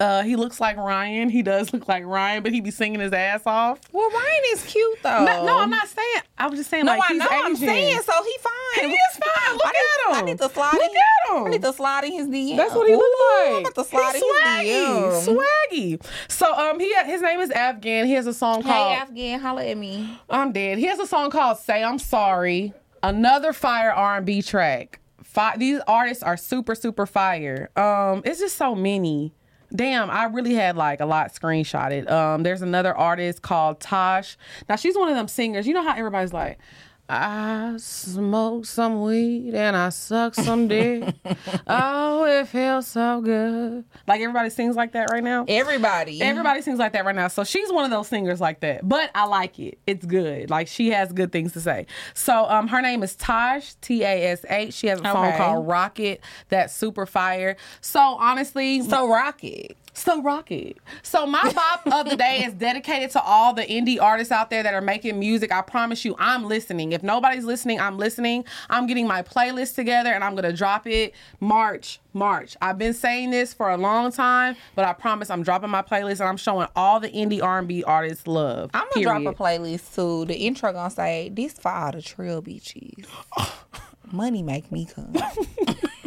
[0.00, 1.28] Uh, he looks like Ryan.
[1.28, 3.78] He does look like Ryan, but he be singing his ass off.
[3.92, 5.24] Well, Ryan is cute though.
[5.26, 6.22] No, no, I'm not saying.
[6.38, 7.26] I was just saying No, like I he's know.
[7.30, 8.12] I'm saying so.
[8.24, 8.88] He fine.
[8.88, 9.52] He is fine.
[9.54, 10.22] Look I need, at him.
[10.22, 10.72] I need to slide.
[10.72, 11.44] Look in, at him.
[11.46, 12.56] I need to slide in his DM.
[12.56, 13.20] That's what he looks
[13.54, 13.66] like.
[13.66, 15.98] I'm to slide He's in his swaggy, DM.
[16.00, 16.06] swaggy.
[16.28, 18.06] So um, he his name is Afghan.
[18.06, 20.18] He has a song called Hey, Afghan, holla at me.
[20.30, 20.78] I'm dead.
[20.78, 22.72] He has a song called "Say I'm Sorry."
[23.02, 25.00] Another fire R&B track.
[25.22, 27.68] Fi- these artists are super super fire.
[27.76, 29.34] Um, it's just so many.
[29.74, 32.10] Damn, I really had like a lot screenshotted.
[32.10, 34.36] Um, there's another artist called Tosh.
[34.68, 35.66] Now she's one of them singers.
[35.66, 36.58] You know how everybody's like,
[37.12, 41.12] I smoke some weed and I suck some dick.
[41.66, 43.84] oh, it feels so good.
[44.06, 45.44] Like everybody sings like that right now.
[45.48, 46.22] Everybody.
[46.22, 47.26] Everybody sings like that right now.
[47.26, 48.88] So she's one of those singers like that.
[48.88, 49.78] But I like it.
[49.88, 50.50] It's good.
[50.50, 51.86] Like she has good things to say.
[52.14, 54.74] So um her name is Tosh, T A S H.
[54.74, 57.56] She has a song called Rocket that's super fire.
[57.80, 59.76] So honestly, So rocket.
[59.92, 60.78] So rocket.
[61.02, 64.62] So my bop of the day is dedicated to all the indie artists out there
[64.62, 65.52] that are making music.
[65.52, 66.92] I promise you, I'm listening.
[66.92, 68.44] If nobody's listening, I'm listening.
[68.68, 72.00] I'm getting my playlist together and I'm gonna drop it March.
[72.12, 72.56] March.
[72.60, 76.20] I've been saying this for a long time, but I promise I'm dropping my playlist
[76.20, 78.70] and I'm showing all the indie R&B artists love.
[78.74, 79.22] I'm gonna period.
[79.22, 80.24] drop a playlist too.
[80.24, 83.06] The intro gonna say this for all the trail bitches.
[84.12, 85.14] Money make me come.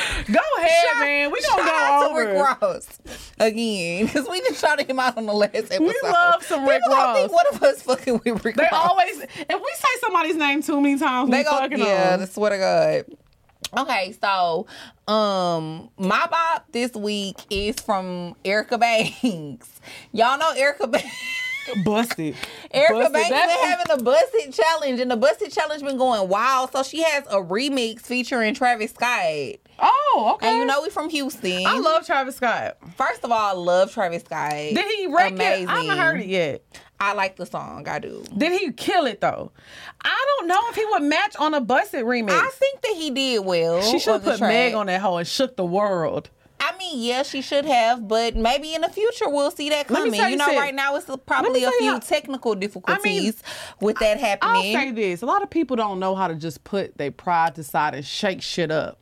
[0.32, 1.30] Go ahead, man.
[1.32, 2.26] We gonna Shout go out to over.
[2.26, 2.98] Rick Ross.
[3.38, 5.80] again because we just shouted him out on the last episode.
[5.80, 7.44] We love some Rick People gonna think Ross.
[7.44, 8.88] one of us fucking with Rick They Ross.
[8.88, 12.16] always, if we say somebody's name too many times, they we go fucking yeah.
[12.16, 12.22] them.
[12.22, 13.16] I swear to God.
[13.78, 14.66] Okay, so
[15.12, 19.80] um, my bop this week is from Erica Banks.
[20.12, 21.06] Y'all know Erica Banks.
[21.84, 22.34] busted.
[22.72, 23.12] Erica Busted.
[23.12, 26.28] Banks That- been having a Buss It challenge, and the Buss It challenge been going
[26.28, 26.72] wild.
[26.72, 30.48] So she has a remix featuring Travis Scott, Oh, okay.
[30.48, 31.64] and you know we from Houston.
[31.66, 32.76] I love Travis Scott.
[32.96, 34.50] First of all, I love Travis Scott.
[34.52, 35.64] Did he wreck Amazing.
[35.64, 35.68] it?
[35.70, 36.62] I haven't heard it yet.
[36.98, 37.88] I like the song.
[37.88, 38.22] I do.
[38.36, 39.52] Did he kill it though?
[40.04, 42.30] I don't know if he would match on a Buss It remix.
[42.32, 43.80] I think that he did well.
[43.82, 46.28] she should have put Meg on that hoe and shook the world.
[46.62, 50.12] I mean, yeah, she should have, but maybe in the future we'll see that coming.
[50.14, 50.58] You you know, something.
[50.60, 53.42] right now it's probably a few how- technical difficulties
[53.80, 54.76] with that happening.
[54.76, 57.54] I'll say this: a lot of people don't know how to just put their pride
[57.54, 58.99] to side and shake shit up.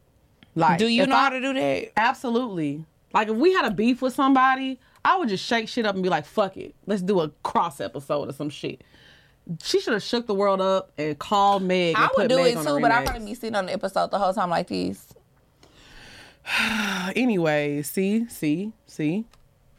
[0.59, 1.92] Like, do you know I- how to do that?
[1.96, 2.84] Absolutely.
[3.14, 6.02] Like if we had a beef with somebody, I would just shake shit up and
[6.02, 8.82] be like, "Fuck it, let's do a cross episode or some shit."
[9.62, 11.94] She should have shook the world up and called Meg.
[11.94, 13.72] And I put would do Meg it too, but I'd probably be sitting on the
[13.72, 15.06] episode the whole time like this.
[17.16, 19.24] Anyway, see, see, see.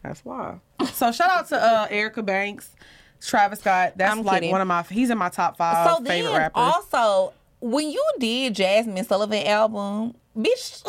[0.04, 0.60] That's why.
[0.94, 2.72] So shout out to uh, Erica Banks,
[3.22, 3.94] Travis Scott.
[3.96, 4.52] That's I'm like kidding.
[4.52, 4.84] one of my.
[4.84, 6.54] He's in my top five so favorite rappers.
[6.56, 10.84] also, when you did Jazmine Sullivan album, bitch,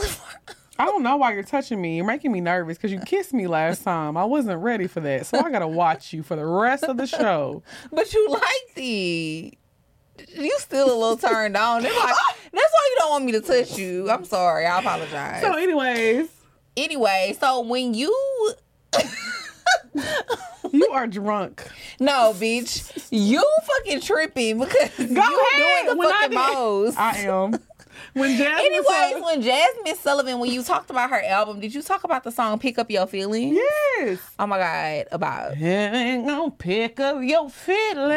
[0.78, 1.96] I don't know why you're touching me.
[1.96, 4.16] You're making me nervous because you kissed me last time.
[4.16, 7.06] I wasn't ready for that, so I gotta watch you for the rest of the
[7.06, 7.62] show.
[7.92, 9.52] but you like the.
[10.36, 11.82] You still a little turned on.
[11.82, 12.12] That's why,
[12.52, 14.10] that's why you don't want me to touch you.
[14.10, 14.66] I'm sorry.
[14.66, 15.40] I apologize.
[15.42, 16.28] So, anyways,
[16.76, 18.14] anyway, so when you
[20.72, 21.66] you are drunk.
[21.98, 25.84] no, bitch, you fucking tripping because Go you ahead.
[25.84, 26.98] doing the when I fucking did- most.
[26.98, 27.54] I am.
[28.12, 32.04] When Jazmine Anyways, when Jazmine Sullivan, when you talked about her album, did you talk
[32.04, 33.56] about the song "Pick Up Your Feelings"?
[33.56, 34.18] yes.
[34.38, 38.08] Oh my god, about Ain't gonna pick up your feelings.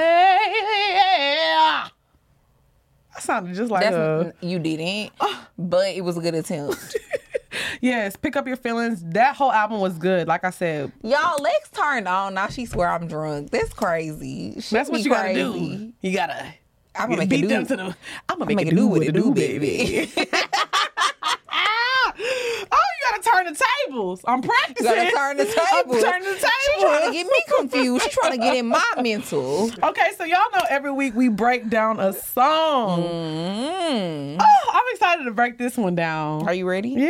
[3.14, 5.12] That sounded just like that's a you didn't,
[5.58, 6.98] but it was a good attempt.
[7.82, 8.16] yes.
[8.16, 9.04] Pick up your feelings.
[9.04, 10.28] That whole album was good.
[10.28, 12.34] Like I said, Y'all, Lex turned on.
[12.34, 13.52] Now she swear I'm drunk.
[13.52, 14.60] That's crazy.
[14.60, 15.94] She that's what you gotta do.
[16.02, 16.56] You gotta.
[16.96, 17.48] I'm gonna make beat do.
[17.48, 17.84] them to the.
[18.30, 20.12] I'm gonna make, make it do what what it do, baby.
[20.18, 22.68] oh, you
[23.10, 24.22] gotta turn the tables.
[24.26, 24.86] I'm practicing.
[24.86, 26.04] You gotta turn the tables.
[26.04, 26.52] turning the tables.
[26.66, 28.04] She trying to get me confused.
[28.06, 29.72] She trying to get in my mental.
[29.84, 33.04] Okay, so y'all know every week we break down a song.
[33.04, 34.38] Mm.
[34.40, 36.48] Oh, I'm excited to break this one down.
[36.48, 36.90] Are you ready?
[36.90, 37.08] Yeah,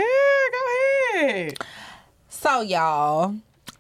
[0.52, 1.58] go ahead.
[2.30, 3.36] So y'all,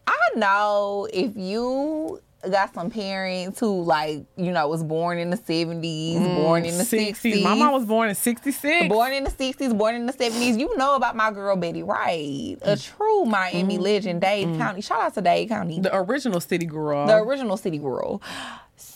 [0.07, 5.37] I know if you got some parents who like, you know, was born in the
[5.37, 7.43] 70s, mm, born in the 60s.
[7.43, 8.89] My mom was born in 66.
[8.89, 10.59] Born in the 60s, born in the 70s.
[10.59, 12.95] You know about my girl Betty Wright, a mm.
[12.97, 13.83] true Miami mm-hmm.
[13.83, 14.57] legend, Dade mm.
[14.57, 14.81] County.
[14.81, 15.79] Shout out to Dade County.
[15.79, 17.07] the original city girl.
[17.07, 18.21] the original city girl.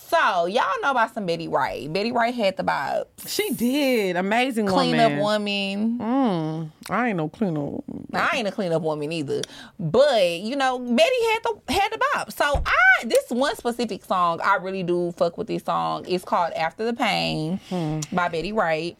[0.09, 1.91] So y'all know about some Betty Wright.
[1.91, 3.05] Betty Wright had the vibe.
[3.25, 4.15] she did.
[4.15, 5.13] Amazing Clean woman.
[5.17, 5.99] up woman.
[5.99, 7.83] Mm, I ain't no clean up.
[8.13, 9.41] I ain't a clean up woman either.
[9.77, 12.31] But, you know, Betty had the had the bop.
[12.31, 16.05] So I this one specific song, I really do fuck with this song.
[16.07, 17.59] It's called After the Pain
[18.13, 18.97] by Betty Wright.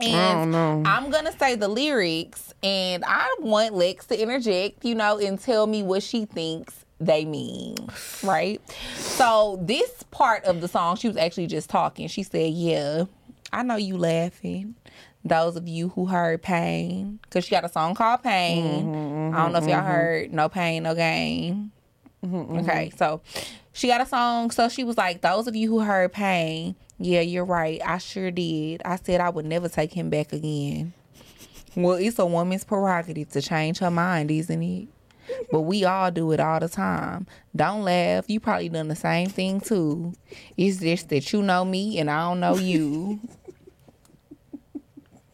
[0.00, 0.56] And.
[0.56, 5.68] I'm gonna say the lyrics and I want Lex to interject, you know, and tell
[5.68, 7.76] me what she thinks they mean.
[8.22, 8.60] Right?
[8.96, 12.08] So this part of the song, she was actually just talking.
[12.08, 13.04] She said, Yeah,
[13.52, 14.74] I know you laughing.
[15.24, 17.18] Those of you who heard pain.
[17.30, 18.64] Cause she got a song called Pain.
[18.64, 19.86] Mm-hmm, I don't mm-hmm, know if y'all mm-hmm.
[19.86, 21.72] heard No Pain, No Gain.
[22.24, 23.20] Okay, so
[23.72, 24.50] she got a song.
[24.50, 27.80] So she was like, Those of you who heard pain, yeah, you're right.
[27.84, 28.82] I sure did.
[28.84, 30.92] I said I would never take him back again.
[31.76, 34.88] Well, it's a woman's prerogative to change her mind, isn't it?
[35.50, 37.26] But we all do it all the time.
[37.54, 38.24] Don't laugh.
[38.28, 40.12] You probably done the same thing too.
[40.56, 43.20] It's just that you know me and I don't know you.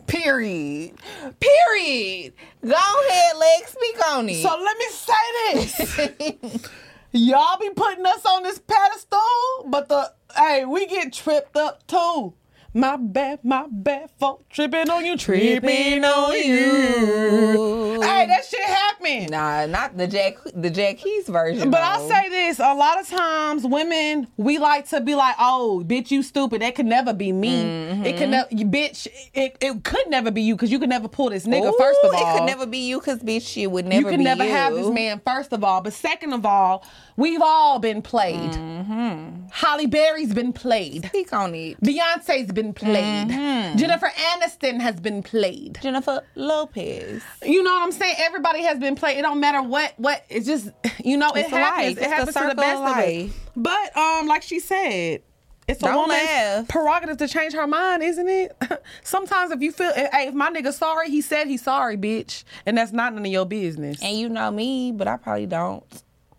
[0.07, 0.93] Period.
[1.41, 2.35] Period.
[2.63, 2.75] Go
[3.09, 3.73] ahead, Lex.
[3.73, 4.43] Speak on it.
[4.43, 6.69] So let me say this.
[7.13, 9.21] Y'all be putting us on this pedestal,
[9.67, 12.35] but the hey, we get tripped up too.
[12.75, 18.01] My bad, my bad, folk tripping on you, tripping on you.
[18.01, 18.82] Hey, that shit happened.
[19.21, 21.71] Nah, not the Jack the Jack Keys version.
[21.71, 21.81] But.
[21.83, 26.11] I'll say this: a lot of times, women we like to be like, "Oh, bitch,
[26.11, 26.63] you stupid.
[26.63, 27.63] That could never be me.
[27.63, 28.05] Mm-hmm.
[28.05, 29.07] It could never, bitch.
[29.35, 31.77] It, it could never be you because you could never pull this nigga.
[31.79, 34.01] first of all, it could never be you because bitch, you would never.
[34.01, 34.51] you could be never you.
[34.51, 35.21] have this man.
[35.25, 36.85] First of all, but second of all,
[37.17, 38.51] we've all been played.
[38.51, 39.47] Mm-hmm.
[39.51, 41.07] Halle Berry's been played.
[41.07, 43.29] Speak on it, Beyonce's been played.
[43.29, 43.77] Mm-hmm.
[43.79, 45.79] Jennifer Aniston has been played.
[45.83, 47.23] Jennifer Lopez.
[47.43, 49.19] You know what I'm saying everybody has been played.
[49.19, 50.25] It don't matter what what.
[50.29, 50.71] It's just
[51.05, 51.77] you know it It's happens.
[51.77, 51.87] life.
[51.87, 52.97] It It's the happens to the best of of
[53.31, 53.31] us.
[53.57, 55.23] But um, like she said.
[55.69, 56.69] It's a Don't woman's laugh.
[56.69, 58.61] prerogative to change her mind, isn't it?
[59.05, 62.77] Sometimes if you feel, hey, if my nigga sorry, he said he's sorry, bitch, and
[62.77, 64.03] that's not none of your business.
[64.03, 65.85] and you know me, but I probably don't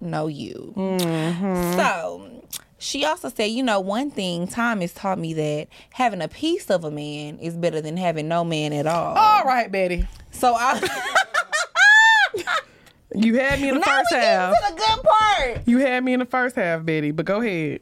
[0.03, 0.73] know you.
[0.75, 1.73] Mm-hmm.
[1.77, 2.45] So
[2.77, 6.69] she also said, you know, one thing time has taught me that having a piece
[6.69, 9.15] of a man is better than having no man at all.
[9.15, 10.79] All right, Betty, So I
[13.15, 14.53] you had me in the now first half.
[14.69, 15.67] the good part.
[15.67, 17.81] You had me in the first half, Betty, but go ahead.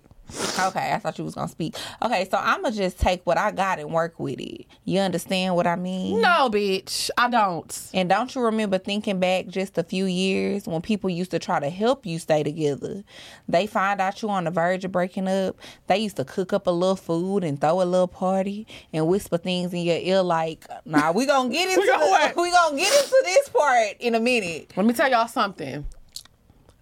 [0.59, 1.75] Okay, I thought you was gonna speak.
[2.01, 4.65] Okay, so I'ma just take what I got and work with it.
[4.85, 6.21] You understand what I mean?
[6.21, 7.89] No, bitch, I don't.
[7.93, 11.59] And don't you remember thinking back just a few years when people used to try
[11.59, 13.03] to help you stay together?
[13.47, 15.57] They find out you on the verge of breaking up.
[15.87, 19.37] They used to cook up a little food and throw a little party and whisper
[19.37, 22.93] things in your ear like, "Nah, we gonna get into gonna the, we gonna get
[22.93, 25.85] into this part in a minute." Let me tell y'all something.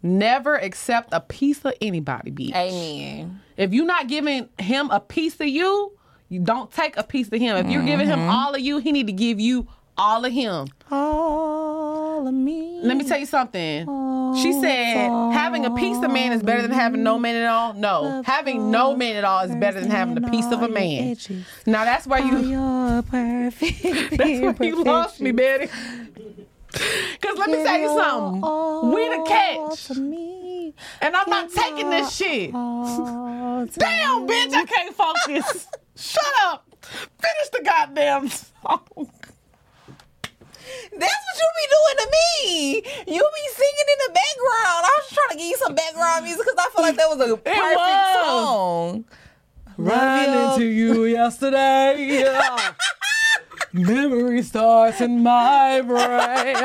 [0.01, 2.55] Never accept a piece of anybody, bitch.
[2.55, 3.41] Amen.
[3.57, 5.91] If you're not giving him a piece of you,
[6.29, 7.57] you don't take a piece of him.
[7.57, 8.29] If you're giving him mm-hmm.
[8.29, 10.67] all of you, he need to give you all of him.
[10.89, 12.79] All of me.
[12.81, 13.85] Let me tell you something.
[14.41, 17.73] She said having a piece of man is better than having no man at all.
[17.73, 21.17] No, having no man at all is better than having a piece of a man.
[21.65, 24.17] Now that's where you You're perfect.
[24.17, 25.69] that's where you lost me, Betty.
[26.73, 28.93] Cause let me tell you something.
[28.93, 29.89] We the catch.
[31.01, 32.51] And I'm not taking this shit.
[32.51, 35.67] Damn, bitch, I can't focus.
[35.95, 36.65] Shut up.
[36.81, 39.11] Finish the goddamn song.
[40.91, 42.75] That's what you be doing to me.
[43.13, 44.85] You be singing in the background.
[44.85, 47.29] I was trying to give you some background music because I feel like that was
[47.29, 48.25] a perfect was.
[48.25, 49.05] song.
[49.77, 52.23] Ran into you yesterday.
[53.73, 56.55] Memory starts in my brain.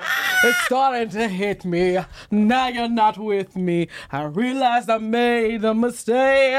[0.46, 1.98] It's starting to hit me.
[2.30, 3.88] Now you're not with me.
[4.12, 6.52] I realized I made a mistake.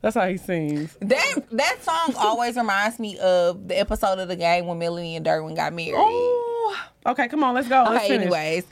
[0.00, 0.96] That's how he sings.
[1.00, 5.26] That that song always reminds me of the episode of the game when Melanie and
[5.26, 5.94] Derwin got married.
[5.96, 6.76] Oh,
[7.06, 7.26] okay.
[7.26, 7.82] Come on, let's go.
[7.88, 8.32] let's Okay, finish.
[8.32, 8.64] anyways.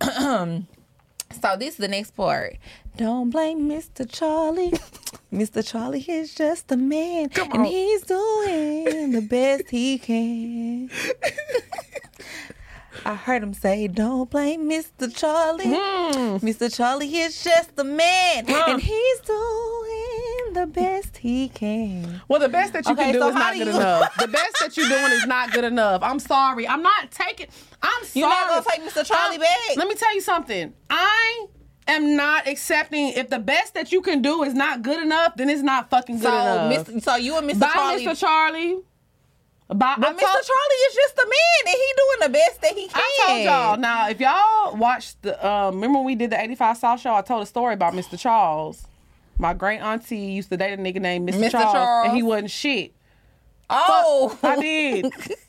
[1.42, 2.56] so this is the next part.
[2.96, 4.10] Don't blame Mr.
[4.10, 4.72] Charlie.
[5.32, 5.66] Mr.
[5.66, 7.28] Charlie is just a man.
[7.52, 10.88] And he's doing the best he can.
[13.04, 15.14] I heard him say, Don't blame Mr.
[15.14, 15.64] Charlie.
[15.66, 16.36] Hmm.
[16.46, 16.74] Mr.
[16.74, 18.44] Charlie is just a man.
[18.48, 22.22] And he's doing the best he can.
[22.28, 24.16] Well, the best that you Okay, can do so is not do good you- enough.
[24.18, 26.02] The best that you're doing is not good enough.
[26.02, 26.66] I'm sorry.
[26.66, 27.48] I'm not taking.
[27.82, 28.20] I'm sorry.
[28.20, 29.04] You're not gonna take Mr.
[29.04, 29.76] Charlie I'm- back?
[29.76, 30.72] Let me tell you something.
[30.88, 31.46] I
[31.88, 33.08] am not accepting.
[33.10, 36.16] If the best that you can do is not good enough, then it's not fucking
[36.18, 36.86] good So, enough.
[36.88, 37.02] Mr.
[37.02, 37.60] so you and Mr.
[37.60, 38.06] Bye, Charlie.
[38.06, 38.18] Mr.
[38.20, 38.74] Charlie.
[39.68, 39.94] Bye.
[39.98, 40.20] But I Mr.
[40.20, 43.02] told- Charlie is just a man and he doing the best that he can.
[43.02, 43.76] I told y'all.
[43.76, 47.14] Now, if y'all watched the, um, remember when we did the 85 South show?
[47.14, 48.18] I told a story about Mr.
[48.18, 48.86] Charles.
[49.38, 51.38] My great auntie used to date a nigga named Mr.
[51.40, 51.50] Mr.
[51.50, 52.06] Charles, Charles.
[52.08, 52.92] and he wasn't shit.
[53.68, 55.06] Oh, I did.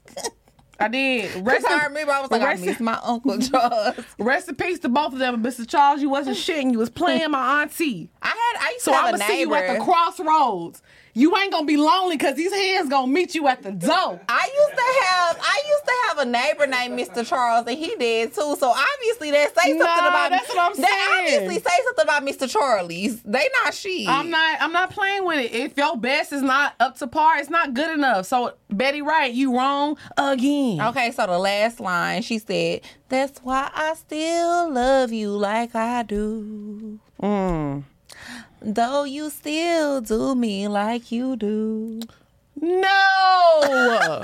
[0.80, 1.46] I did.
[1.46, 3.96] Rest I in, remember I was like, I rest in- miss my Uncle Charles.
[4.20, 5.44] rest in peace to both of them.
[5.44, 5.68] Mr.
[5.68, 6.72] Charles, you wasn't shitting.
[6.72, 8.10] you was playing my auntie.
[8.22, 10.82] I had, I used So to have a gonna see you at the crossroads.
[11.18, 14.22] You ain't gonna be lonely because these hands gonna meet you at the door.
[14.30, 17.26] I used to have, I used to have a neighbor named Mr.
[17.28, 18.56] Charles, and he did too.
[18.60, 21.40] So obviously that say something Nah, about that's what I'm That saying.
[21.48, 22.48] obviously say something about Mr.
[22.48, 23.22] Charlie's.
[23.24, 24.06] They not she.
[24.08, 24.62] I'm not.
[24.62, 25.54] I'm not playing with it.
[25.54, 28.28] If your best is not up to par, it's not good enough.
[28.28, 30.80] So Betty Wright, you wrong again.
[30.82, 36.04] Okay, so the last line, she said, "That's why I still love you like I
[36.04, 37.86] do." Mm.
[38.62, 42.00] Though you still do me like you do.
[42.60, 44.24] No.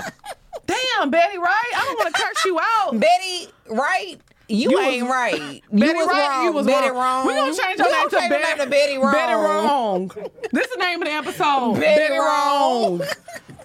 [0.66, 1.72] Damn, Betty Wright.
[1.76, 2.98] I don't want to curse you out.
[2.98, 4.16] Betty, right?
[4.48, 5.62] You, You ain't was- right.
[5.72, 6.44] Betty was Wright, wrong.
[6.44, 6.96] you was Betty wrong.
[6.98, 7.26] wrong.
[7.26, 9.12] We gonna change your name to Betty, name to Betty Wrong.
[9.12, 10.08] Betty Wrong.
[10.52, 11.74] this is the name of the episode.
[11.80, 13.00] Betty Wrong.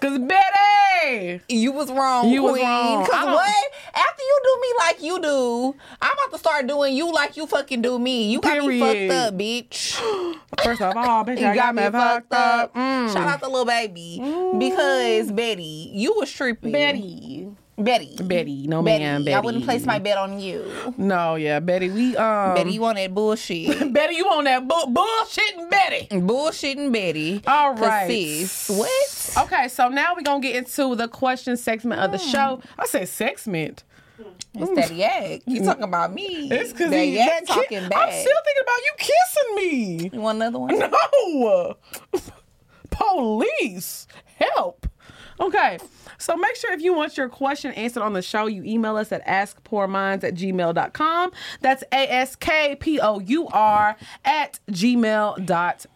[0.00, 1.40] Cause Betty.
[1.48, 2.28] You was wrong.
[2.28, 2.64] You was queen.
[2.64, 3.02] wrong.
[3.04, 3.72] I Cause what?
[3.94, 7.46] After you do me like you do, I'm about to start doing you like you
[7.46, 8.30] fucking do me.
[8.30, 9.94] You got me fucked up, bitch.
[10.64, 12.74] First of all, bitch, You I got me fucked up.
[12.74, 13.12] Mm.
[13.12, 14.18] Shout out to little baby
[14.58, 16.72] because Betty, you was tripping.
[16.72, 17.48] Betty.
[17.84, 18.66] Betty, Betty.
[18.66, 19.04] No Betty.
[19.04, 19.34] man, Betty.
[19.34, 20.64] I wouldn't place my bet on you.
[20.96, 21.90] No, yeah, Betty.
[21.90, 22.54] We um.
[22.54, 23.92] Betty, you want that bullshit?
[23.92, 26.06] Betty, you on that bu- bullshitting Betty.
[26.10, 27.42] Bullshitting Betty.
[27.46, 28.08] All right.
[28.08, 29.44] sis, what?
[29.46, 32.60] Okay, so now we're gonna get into the question segment of the show.
[32.78, 33.84] I said segment.
[34.52, 35.42] It's that yak.
[35.46, 36.50] You talking about me?
[36.50, 40.10] It's because that yak that ki- talking I'm still thinking about you kissing me.
[40.12, 40.76] you want another one?
[40.78, 41.76] No,
[42.90, 44.06] police,
[44.36, 44.86] help!
[45.38, 45.78] Okay.
[46.20, 49.10] So make sure if you want your question answered on the show, you email us
[49.10, 51.32] at askpourminds at gmail.com.
[51.60, 52.36] That's A-S-K-P-O-U-R
[54.24, 55.90] at gmail.com.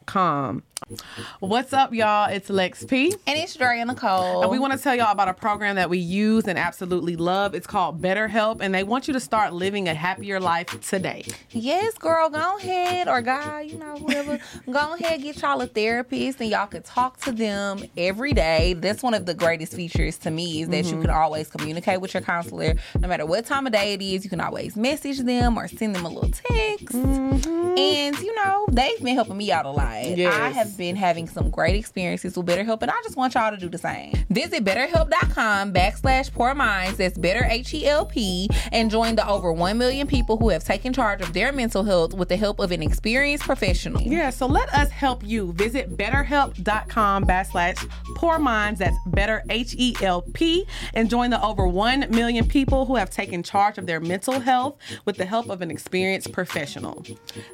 [1.40, 2.30] What's up, y'all?
[2.30, 3.14] It's Lex P.
[3.26, 4.42] And it's Dre and Nicole.
[4.42, 7.54] And we want to tell y'all about a program that we use and absolutely love.
[7.54, 11.24] It's called BetterHelp, and they want you to start living a happier life today.
[11.50, 14.38] Yes, girl, go ahead, or guy, you know, whoever,
[14.70, 18.74] go ahead, get y'all a therapist, and y'all can talk to them every day.
[18.74, 21.02] That's one of the greatest features to me is that you mm-hmm.
[21.02, 24.22] can always communicate with your counselor, no matter what time of day it is.
[24.22, 27.78] You can always message them or send them a little text, mm-hmm.
[27.78, 29.93] and you know, they've been helping me out a lot.
[30.02, 30.34] Yes.
[30.34, 33.56] I have been having some great experiences with BetterHelp, and I just want y'all to
[33.56, 34.12] do the same.
[34.30, 36.98] Visit BetterHelp.com backslash Pour Minds.
[36.98, 40.64] That's Better H E L P, and join the over one million people who have
[40.64, 44.02] taken charge of their mental health with the help of an experienced professional.
[44.02, 45.52] Yeah, so let us help you.
[45.52, 48.80] Visit betterhelp.com backslash pour minds.
[48.80, 53.10] That's better H E L P and join the over 1 million people who have
[53.10, 57.04] taken charge of their mental health with the help of an experienced professional.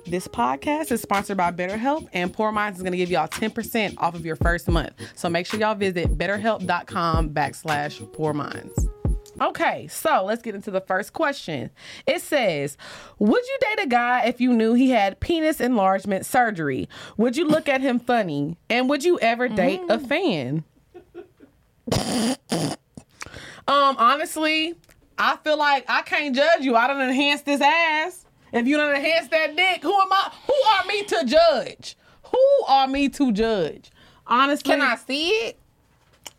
[0.07, 3.95] This podcast is sponsored by BetterHelp, and Pour Minds is going to give y'all 10%
[3.99, 4.93] off of your first month.
[5.15, 8.89] So make sure y'all visit betterhelp.com backslash pour minds.
[9.41, 11.71] Okay, so let's get into the first question.
[12.07, 12.77] It says,
[13.19, 16.89] Would you date a guy if you knew he had penis enlargement surgery?
[17.17, 18.59] Would you look at him funny?
[18.69, 20.65] And would you ever date a fan?
[23.67, 24.75] um, honestly,
[25.19, 26.77] I feel like I can't judge you.
[26.77, 28.27] I don't enhance this ass.
[28.53, 30.33] If you don't enhance that dick, who am I?
[30.47, 31.97] Who are me to judge?
[32.31, 33.91] Who are me to judge?
[34.27, 35.57] Honestly, Can I see it?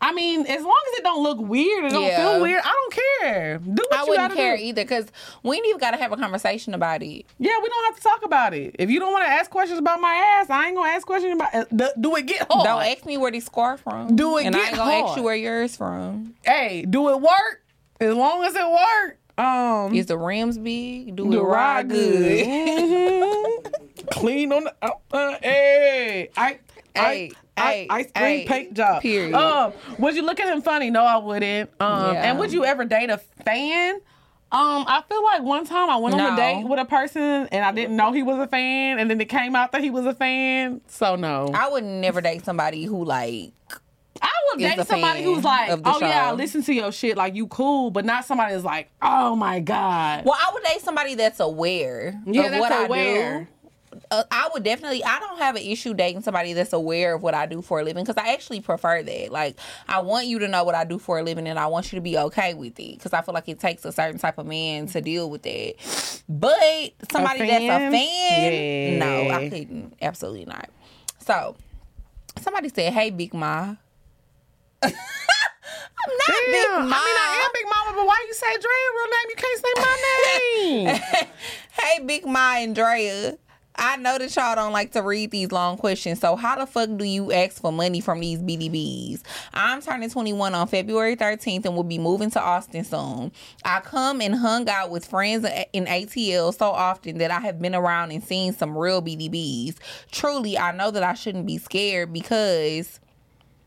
[0.00, 2.60] I mean, as long as it don't look weird, it don't feel weird.
[2.64, 3.58] I don't care.
[3.58, 4.62] Do what I you wouldn't care do.
[4.64, 5.06] either because
[5.44, 7.24] we ain't even got to have a conversation about it.
[7.38, 8.74] Yeah, we don't have to talk about it.
[8.80, 11.34] If you don't want to ask questions about my ass, I ain't gonna ask questions
[11.34, 11.54] about.
[11.54, 12.64] Uh, do, do it get hard?
[12.64, 14.16] Don't ask me where these scar from.
[14.16, 14.46] Do it get.
[14.48, 16.34] and I ain't gonna ask you where yours from.
[16.44, 17.62] hey, do it work?
[18.00, 19.18] As long as it work.
[19.38, 21.14] Um, Is the rims big?
[21.14, 22.46] Do the it ride good?
[22.46, 23.66] Mhm.
[24.10, 25.38] Clean on the.
[25.42, 26.58] Hey, I.
[26.94, 29.02] Hey, I, hey, I, ice cream paint job.
[29.02, 29.34] period.
[29.34, 30.90] Um, would you look at him funny?
[30.90, 31.70] No, I wouldn't.
[31.80, 32.30] Um, Yeah.
[32.30, 33.94] and would you ever date a fan?
[34.50, 36.34] Um, I feel like one time I went on No.
[36.34, 39.18] a date with a person and I didn't know he was a fan, and then
[39.22, 40.82] it came out that he was a fan.
[40.88, 43.52] So no, I, I would never date somebody who like.
[44.20, 46.34] I would date somebody who's like, oh yeah, I show.
[46.34, 50.26] listen to your shit, like you cool, but not somebody that's like, oh my god.
[50.26, 53.34] Well, I would date somebody that's aware Yeah, of that's what aware.
[53.36, 53.46] I do.
[54.10, 55.04] Uh, I would definitely.
[55.04, 57.84] I don't have an issue dating somebody that's aware of what I do for a
[57.84, 59.32] living because I actually prefer that.
[59.32, 61.92] Like, I want you to know what I do for a living, and I want
[61.92, 64.38] you to be okay with it because I feel like it takes a certain type
[64.38, 65.74] of man to deal with that.
[66.28, 68.98] But somebody that's a fan?
[68.98, 69.94] no, I couldn't.
[70.00, 70.68] Absolutely not.
[71.18, 71.56] So,
[72.40, 73.76] somebody said, "Hey, Big Ma."
[76.04, 76.50] I'm not Damn.
[76.50, 79.28] Big I mean, I am Big Mama, but why you say Dre real name?
[79.28, 81.28] You can't say my name.
[81.80, 83.38] hey, Big Ma and Drea.
[83.74, 86.90] I know that y'all don't like to read these long questions, so how the fuck
[86.96, 89.22] do you ask for money from these BDBs?
[89.54, 93.32] I'm turning 21 on February 13th and will be moving to Austin soon.
[93.64, 97.74] I come and hung out with friends in ATL so often that I have been
[97.74, 99.76] around and seen some real BDBs.
[100.10, 103.00] Truly, I know that I shouldn't be scared because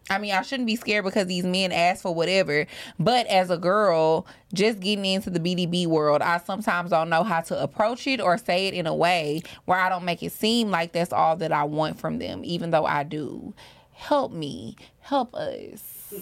[0.09, 2.67] I mean, I shouldn't be scared because these men ask for whatever.
[2.99, 7.41] But as a girl, just getting into the BDB world, I sometimes don't know how
[7.41, 10.69] to approach it or say it in a way where I don't make it seem
[10.69, 13.53] like that's all that I want from them, even though I do.
[13.93, 14.75] Help me.
[14.99, 16.13] Help us.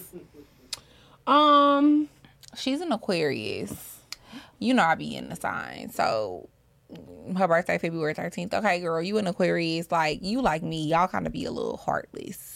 [1.28, 2.08] um,
[2.56, 4.00] She's an Aquarius.
[4.60, 5.90] You know I be in the sign.
[5.90, 6.50] So
[7.38, 8.54] her birthday February 13th.
[8.54, 9.92] Okay, girl, you an Aquarius.
[9.92, 10.88] Like, you like me.
[10.88, 12.53] Y'all kind of be a little heartless.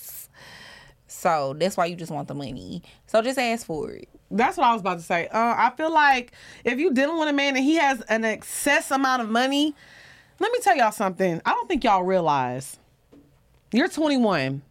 [1.18, 2.84] So that's why you just want the money.
[3.07, 4.07] So just ask for it.
[4.30, 5.28] that's what I was about to say.
[5.28, 6.32] Uh, I feel like
[6.63, 9.74] if you dealing with a man and he has an excess amount of money,
[10.39, 11.41] let me tell y'all something.
[11.43, 12.78] I don't think y'all realize.
[13.72, 14.61] You're 21.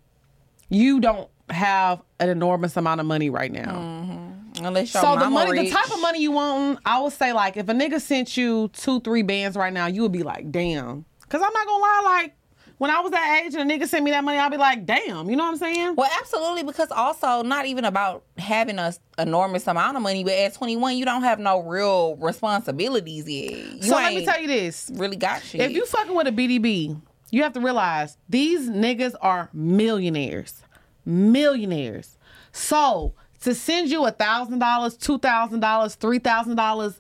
[0.69, 4.33] You don't have an enormous amount of money right now.
[4.63, 5.69] Unless your So the money, rich.
[5.71, 8.69] the type of money you want, I would say like if a nigga sent you
[8.73, 11.05] two, three bands right now, you would be like, damn.
[11.29, 12.35] Cause I'm not gonna lie, like
[12.79, 14.85] when I was that age and a nigga sent me that money, I'd be like,
[14.85, 15.31] damn.
[15.31, 15.95] You know what I'm saying?
[15.97, 20.55] Well, absolutely, because also not even about having a enormous amount of money, but at
[20.55, 23.53] 21, you don't have no real responsibilities yet.
[23.53, 25.61] You so let me tell you this: really got shit.
[25.63, 27.01] if you fucking with a BDB,
[27.31, 30.63] you have to realize these niggas are millionaires,
[31.05, 32.19] millionaires.
[32.53, 36.99] So to send you a thousand dollars, two thousand dollars, three thousand dollars,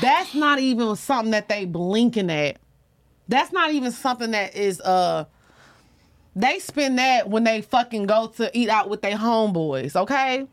[0.00, 2.58] that's not even something that they blinking at.
[3.28, 5.26] That's not even something that is uh.
[6.34, 9.94] They spend that when they fucking go to eat out with their homeboys.
[9.94, 10.46] Okay.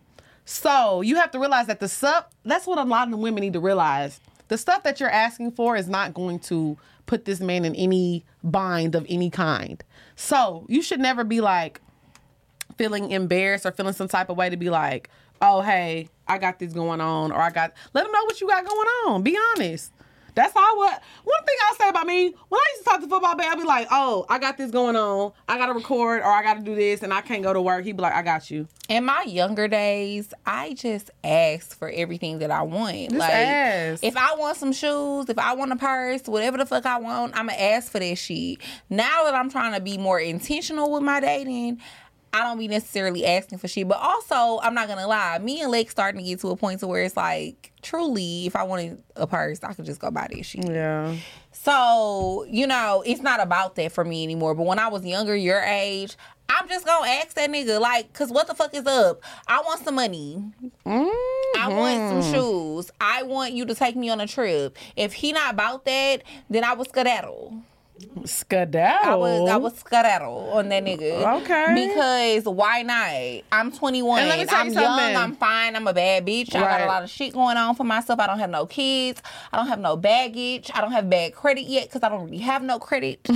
[0.43, 3.53] So you have to realize that the stuff, that's what a lot of women need
[3.53, 4.19] to realize.
[4.49, 8.25] The stuff that you're asking for is not going to put this man in any
[8.43, 9.81] bind of any kind.
[10.15, 11.79] So you should never be like
[12.77, 15.09] feeling embarrassed or feeling some type of way to be like,
[15.41, 18.47] oh, hey, I got this going on, or I got, let them know what you
[18.47, 19.23] got going on.
[19.23, 19.93] Be honest.
[20.39, 23.07] That's all what one thing I'll say about me, when I used to talk to
[23.07, 25.33] football babe, I'll be like, oh, I got this going on.
[25.49, 27.83] I gotta record or I gotta do this and I can't go to work.
[27.83, 28.67] He'd be like, I got you.
[28.87, 33.09] In my younger days, I just asked for everything that I want.
[33.09, 34.03] Just like ask.
[34.03, 37.35] if I want some shoes, if I want a purse, whatever the fuck I want,
[37.35, 38.59] I'ma ask for that shit.
[38.89, 41.81] Now that I'm trying to be more intentional with my dating,
[42.31, 43.87] I don't be necessarily asking for shit.
[43.87, 46.79] But also, I'm not gonna lie, me and Lex starting to get to a point
[46.81, 50.27] to where it's like, truly, if I wanted a purse, I could just go buy
[50.31, 50.69] this shit.
[50.69, 51.15] Yeah.
[51.51, 54.53] So, you know, it's not about that for me anymore.
[54.53, 56.15] But when I was younger, your age,
[56.49, 59.21] I'm just gonna ask that nigga, like, cause what the fuck is up?
[59.47, 60.43] I want some money.
[60.85, 62.33] I want some mm-hmm.
[62.33, 62.91] shoes.
[62.99, 64.77] I want you to take me on a trip.
[64.95, 67.61] If he not about that, then I would skedaddle.
[68.25, 69.09] Skedaddle.
[69.09, 71.41] I was I would skedaddle on that nigga.
[71.41, 71.87] Okay.
[71.87, 73.43] Because why not?
[73.51, 74.19] I'm 21.
[74.19, 74.83] And let me tell I'm you young.
[74.83, 75.15] something.
[75.15, 75.75] I'm fine.
[75.75, 76.55] I'm a bad bitch.
[76.55, 78.19] I got a lot of shit going on for myself.
[78.19, 79.21] I don't have no kids.
[79.51, 80.69] I don't have no baggage.
[80.73, 83.19] I don't have bad credit yet because I don't really have no credit.
[83.27, 83.33] so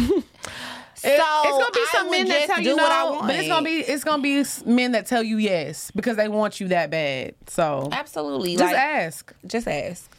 [1.09, 3.28] It- it's gonna be some men that tell you do what I no, want.
[3.28, 6.59] but it's gonna be it's gonna be men that tell you yes because they want
[6.59, 7.36] you that bad.
[7.47, 9.34] So absolutely just like, ask.
[9.45, 10.09] Just ask.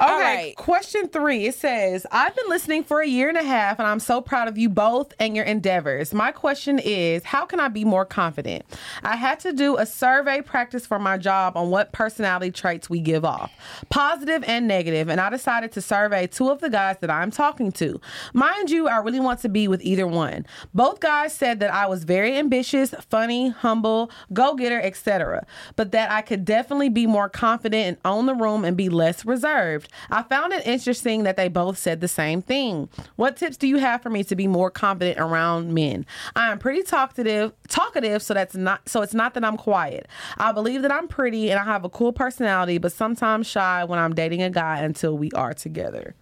[0.00, 0.56] All right.
[0.56, 1.46] question three.
[1.46, 4.48] It says, I've been listening for a year and a half, and I'm so proud
[4.48, 6.14] of you both and your endeavors.
[6.14, 8.64] My question is, how can I be more confident?
[9.02, 13.00] I had to do a survey practice for my job on what personality traits we
[13.00, 13.52] give off,
[13.90, 17.70] positive and negative, and I decided to survey two of the guys that I'm talking
[17.72, 18.00] to.
[18.32, 20.46] Mind you, I really want to be with either one.
[20.72, 25.46] Both guys said that I was very ambitious, funny, humble, go getter, etc.,
[25.76, 29.24] but that I could definitely be more confident and own the room and be less
[29.24, 29.89] reserved.
[30.10, 32.88] I found it interesting that they both said the same thing.
[33.16, 36.06] What tips do you have for me to be more confident around men?
[36.36, 40.08] I am pretty talkative, talkative, so that's not so it's not that I'm quiet.
[40.38, 43.98] I believe that I'm pretty and I have a cool personality, but sometimes shy when
[43.98, 46.14] I'm dating a guy until we are together.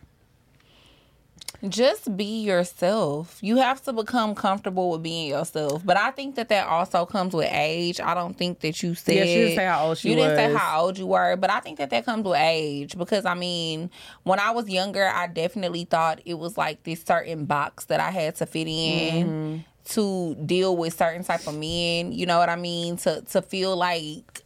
[1.66, 3.38] Just be yourself.
[3.40, 5.84] You have to become comfortable with being yourself.
[5.84, 7.98] But I think that that also comes with age.
[7.98, 10.36] I don't think that you said Yeah, she didn't say how old she you didn't
[10.36, 13.34] say how old you were, but I think that that comes with age because I
[13.34, 13.90] mean,
[14.22, 18.10] when I was younger, I definitely thought it was like this certain box that I
[18.10, 19.26] had to fit in.
[19.26, 19.58] Mm-hmm.
[19.94, 22.98] To deal with certain type of men, you know what I mean?
[22.98, 24.42] To to feel like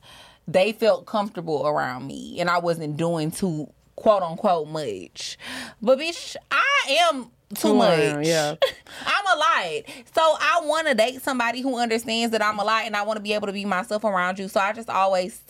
[0.47, 5.39] they felt comfortable around me and I wasn't doing too quote unquote much.
[5.81, 8.15] But bitch, I am too much.
[8.15, 8.55] much, yeah.
[9.07, 9.83] I'm a lot.
[10.15, 13.17] So I want to date somebody who understands that I'm a lot and I want
[13.19, 14.49] to be able to be myself around you.
[14.49, 15.41] So I just always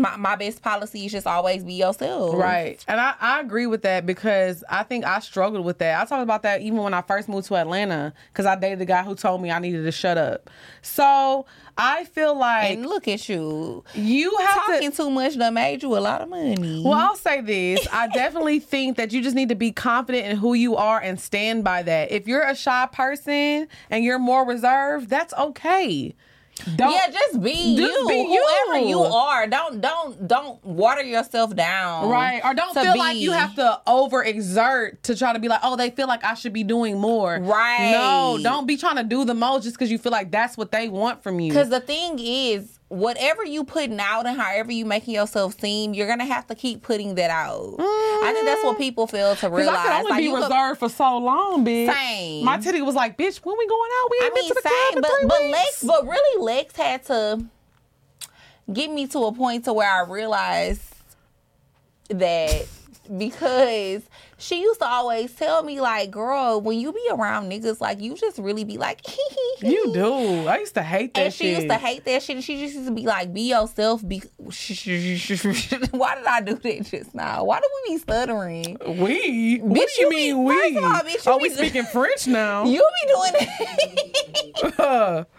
[0.00, 2.34] my, my best policy is just always be yourself.
[2.36, 2.84] Right.
[2.88, 6.00] And I, I agree with that because I think I struggled with that.
[6.00, 8.84] I talked about that even when I first moved to Atlanta because I dated a
[8.84, 10.50] guy who told me I needed to shut up.
[10.82, 13.84] So I feel like And look at you.
[13.94, 14.96] you have Talking to.
[14.96, 16.82] too much done made you a lot of money.
[16.84, 17.86] Well, I'll say this.
[17.92, 21.18] I definitely think that you just need to be confident in who you are and
[21.20, 22.12] stand by that.
[22.12, 26.14] If you're a shy person and you're more reserved, that's okay.
[26.76, 28.06] Don't, yeah, just be Just you.
[28.08, 28.24] be.
[28.24, 29.46] Whoever you are.
[29.46, 32.08] Don't don't don't water yourself down.
[32.08, 32.40] Right.
[32.44, 35.90] Or don't feel like you have to overexert to try to be like, oh, they
[35.90, 37.38] feel like I should be doing more.
[37.38, 37.90] Right.
[37.92, 40.70] No, don't be trying to do the most just because you feel like that's what
[40.70, 41.50] they want from you.
[41.50, 46.06] Because the thing is, whatever you putting out and however you making yourself seem, you're
[46.06, 47.76] gonna have to keep putting that out.
[47.78, 48.82] I think that's what mm-hmm.
[48.82, 49.76] people fail to realize.
[49.78, 51.92] I could only Like, be reserved for so long, bitch.
[51.92, 52.44] Same.
[52.44, 54.54] My titty was like, bitch, when we going out, we I ain't been mean, to
[54.54, 55.52] the club same, in but three but weeks.
[55.52, 57.44] Lex, but really, Lex had to
[58.72, 60.82] get me to a point to where I realized
[62.08, 62.66] that
[63.18, 64.02] because
[64.38, 68.14] she used to always tell me like, girl, when you be around niggas, like you
[68.14, 69.00] just really be like,
[69.62, 70.46] you do.
[70.48, 71.24] I used to hate that shit.
[71.24, 71.56] And she shit.
[71.56, 72.42] used to hate that shit.
[72.44, 74.18] She just used to be like, "Be yourself." Be.
[74.38, 77.44] Why did I do that just now?
[77.44, 78.78] Why do we be stuttering?
[78.86, 79.58] we?
[79.58, 80.78] What do you you be- mean first we?
[80.78, 82.64] all, bitch, you oh, we be- speaking French now.
[82.64, 85.26] You be doing it.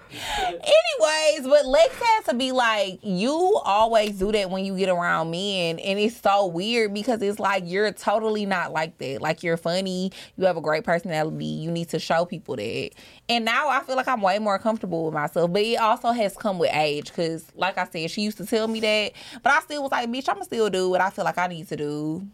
[0.47, 3.31] Anyways, but Lex has to be like, you
[3.63, 5.79] always do that when you get around men.
[5.79, 9.21] And it's so weird because it's like you're totally not like that.
[9.21, 12.91] Like you're funny, you have a great personality, you need to show people that.
[13.29, 15.51] And now I feel like I'm way more comfortable with myself.
[15.51, 17.13] But it also has come with age.
[17.13, 19.13] Cause like I said, she used to tell me that.
[19.43, 21.67] But I still was like, bitch, I'ma still do what I feel like I need
[21.69, 22.27] to do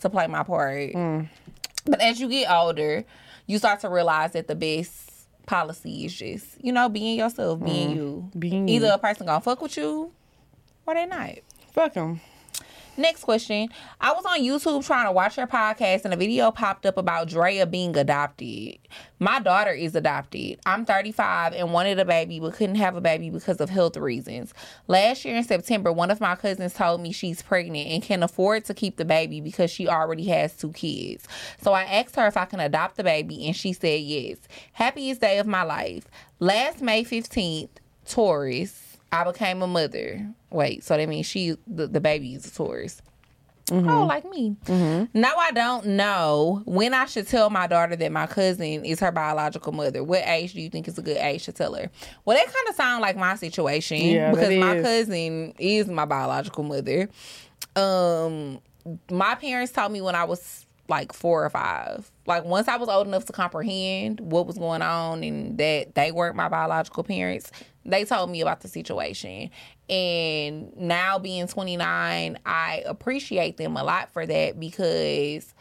[0.00, 0.92] to play my part.
[0.92, 1.28] Mm.
[1.86, 3.04] But as you get older,
[3.46, 5.09] you start to realize that the best
[5.50, 7.96] policy is just, you know, being yourself, being mm-hmm.
[7.98, 8.30] you.
[8.38, 8.76] Being you.
[8.76, 10.12] Either a person gonna fuck with you
[10.86, 11.30] or they not?
[11.72, 12.20] Fuck them.
[13.00, 13.70] Next question.
[13.98, 17.28] I was on YouTube trying to watch your podcast and a video popped up about
[17.28, 18.76] Drea being adopted.
[19.18, 20.58] My daughter is adopted.
[20.66, 24.52] I'm 35 and wanted a baby but couldn't have a baby because of health reasons.
[24.86, 28.66] Last year in September, one of my cousins told me she's pregnant and can afford
[28.66, 31.26] to keep the baby because she already has two kids.
[31.62, 34.36] So I asked her if I can adopt the baby and she said yes.
[34.74, 36.04] Happiest day of my life.
[36.38, 37.70] Last May 15th,
[38.04, 38.89] Taurus.
[39.12, 40.26] I became a mother.
[40.50, 43.02] Wait, so that means she the, the baby is a Taurus.
[43.72, 44.56] Oh, like me.
[45.14, 49.12] Now I don't know when I should tell my daughter that my cousin is her
[49.12, 50.02] biological mother.
[50.02, 51.88] What age do you think is a good age to tell her?
[52.24, 54.82] Well, that kind of sounds like my situation Yeah, because my is.
[54.84, 57.08] cousin is my biological mother.
[57.76, 58.60] Um,
[59.08, 62.10] my parents told me when I was like four or five.
[62.26, 66.10] Like once I was old enough to comprehend what was going on and that they
[66.10, 67.52] weren't my biological parents,
[67.84, 69.50] they told me about the situation.
[69.88, 75.54] And now being 29, I appreciate them a lot for that because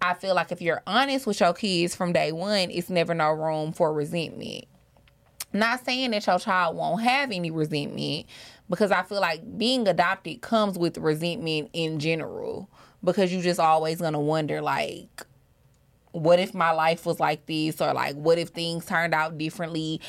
[0.00, 3.30] I feel like if you're honest with your kids from day one, it's never no
[3.30, 4.64] room for resentment.
[5.52, 8.26] Not saying that your child won't have any resentment
[8.68, 12.68] because I feel like being adopted comes with resentment in general
[13.04, 15.24] because you just always gonna wonder like
[16.12, 20.00] what if my life was like this or like what if things turned out differently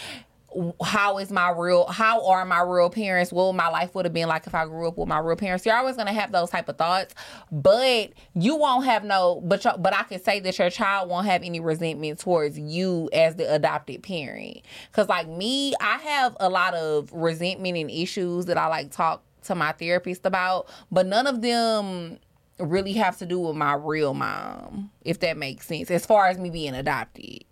[0.84, 3.32] how is my real how are my real parents?
[3.32, 5.66] What my life would have been like if i grew up with my real parents?
[5.66, 7.16] You're always going to have those type of thoughts
[7.52, 11.26] but you won't have no but your, but i can say that your child won't
[11.26, 14.60] have any resentment towards you as the adopted parent.
[14.92, 19.24] Because like me i have a lot of resentment and issues that i like talk
[19.44, 22.20] to my therapist about but none of them
[22.60, 26.38] really have to do with my real mom if that makes sense as far as
[26.38, 27.44] me being adopted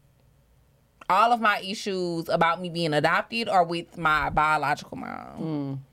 [1.11, 5.83] all of my issues about me being adopted are with my biological mom.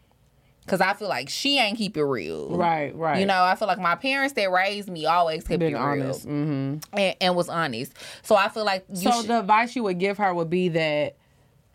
[0.67, 2.51] Cause I feel like she ain't keep it real.
[2.51, 3.21] Right, right.
[3.21, 6.27] You know, I feel like my parents that raised me always kept Been it honest.
[6.27, 7.93] real hmm and, and was honest.
[8.23, 10.69] So I feel like you So should, the advice you would give her would be
[10.69, 11.17] that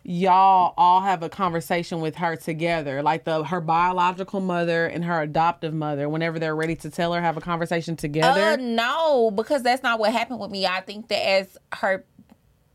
[0.04, 5.22] y'all all have a conversation with her together, like the her biological mother and her
[5.22, 6.08] adoptive mother.
[6.08, 8.40] Whenever they're ready to tell her, have a conversation together.
[8.40, 10.66] Uh, no, because that's not what happened with me.
[10.66, 12.04] I think that as her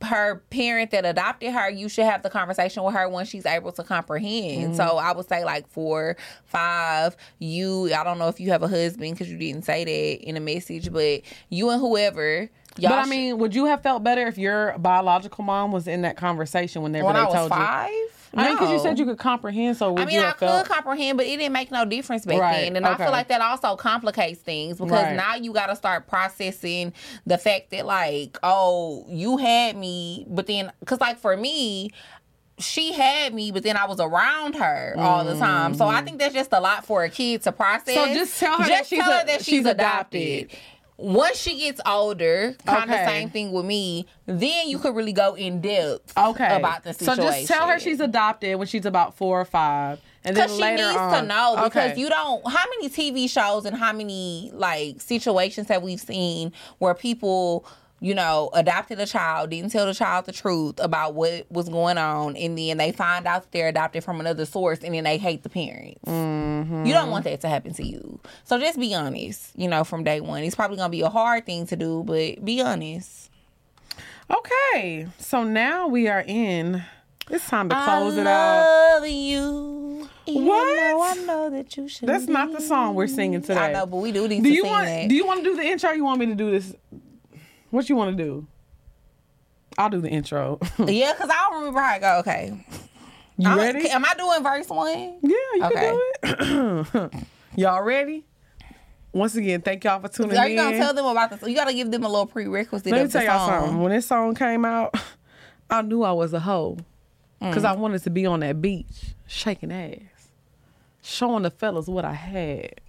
[0.01, 3.71] her parent that adopted her, you should have the conversation with her when she's able
[3.73, 4.75] to comprehend.
[4.75, 5.05] So mm-hmm.
[5.05, 6.15] I would say like four,
[6.45, 7.17] five.
[7.39, 10.37] You, I don't know if you have a husband because you didn't say that in
[10.37, 12.49] a message, but you and whoever.
[12.77, 15.87] Y'all but I should- mean, would you have felt better if your biological mom was
[15.87, 17.57] in that conversation whenever when they I was told you?
[17.57, 18.18] five.
[18.35, 20.67] I mean, because you said you could comprehend, so I mean, I could felt?
[20.69, 22.75] comprehend, but it didn't make no difference back Right, then.
[22.75, 25.15] And I feel like that also complicates things because Right.
[25.15, 26.93] now you got to start processing
[27.25, 31.89] the fact that, like, oh, you had me, but then, because, like, for me,
[32.59, 35.73] she had me, but then I was around her all the time.
[35.75, 37.95] So I think that's just a lot for a kid to process.
[37.95, 38.13] Mm-hmm.
[38.13, 40.21] So just tell her that she's tell her a- that she's she's adopted.
[40.39, 40.59] adopted.
[41.01, 43.05] Once she gets older, kind of Okay.
[43.05, 46.53] same thing with me, then you could really go in depth Okay.
[46.57, 47.23] about the situation.
[47.23, 50.57] So just tell her she's adopted when she's about four or five, and then Because
[50.57, 51.99] she needs on, to know because Okay.
[52.01, 52.45] you don't.
[52.45, 57.65] How many TV shows and how many like situations have we seen where people,
[58.01, 61.97] you know, adopted a child, didn't tell the child the truth about what was going
[61.97, 65.17] on, and then they find out that they're adopted from another source, and then they
[65.17, 65.99] hate the parents.
[66.05, 66.85] Mm-hmm.
[66.85, 68.19] You don't want that to happen to you.
[68.45, 69.51] So just be honest.
[69.57, 72.43] You know, from day one, it's probably gonna be a hard thing to do, but
[72.45, 73.29] be honest.
[74.31, 76.83] Okay, so now we are in.
[77.31, 78.99] It's time to close I it out.
[79.01, 80.09] love you.
[80.25, 80.79] What?
[80.79, 82.07] I know that you should.
[82.07, 83.59] That's not the song we're singing today.
[83.59, 84.85] I know, but we do need Do to you sing want?
[84.85, 85.09] that.
[85.09, 85.89] Do you want to do the intro?
[85.89, 86.75] Or you want me to do this?
[87.71, 88.47] What you want to do?
[89.77, 90.59] I'll do the intro.
[90.79, 92.17] yeah, because I don't remember how it go.
[92.19, 92.65] Okay.
[93.37, 93.89] you I'm- ready?
[93.89, 95.17] Am I doing verse one?
[95.21, 95.97] Yeah, you Okay.
[96.23, 97.13] can do it.
[97.55, 98.25] y'all ready?
[99.11, 100.37] Once again, thank y'all for tuning in.
[100.37, 101.41] Are you gonna tell them about this?
[101.49, 103.81] You gotta give them a little prerequisite Let me tell y'all something.
[103.81, 104.93] When this song came out,
[105.69, 106.77] I knew I was a hoe
[107.39, 107.69] because Mm.
[107.69, 109.97] I wanted to be on that beach shaking ass,
[111.01, 112.81] showing the fellas what I had.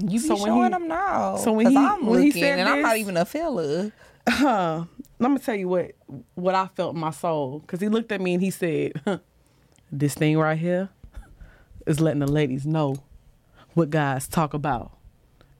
[0.00, 1.36] You be So when showing he- them now.
[1.36, 3.90] so when he- I'm when he looking said and I'm not even a fella.
[4.28, 4.84] Huh.
[5.18, 5.92] Let me tell you what
[6.34, 9.18] what I felt in my soul because he looked at me and he said, huh,
[9.90, 10.90] "This thing right here
[11.86, 12.96] is letting the ladies know
[13.74, 14.92] what guys talk about.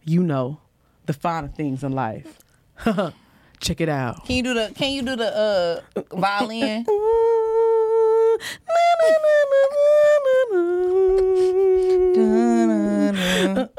[0.04, 0.60] You know,
[1.06, 2.38] the finer things in life.
[3.60, 5.80] Check it out." Can you do the Can you do the uh
[6.16, 6.86] violin?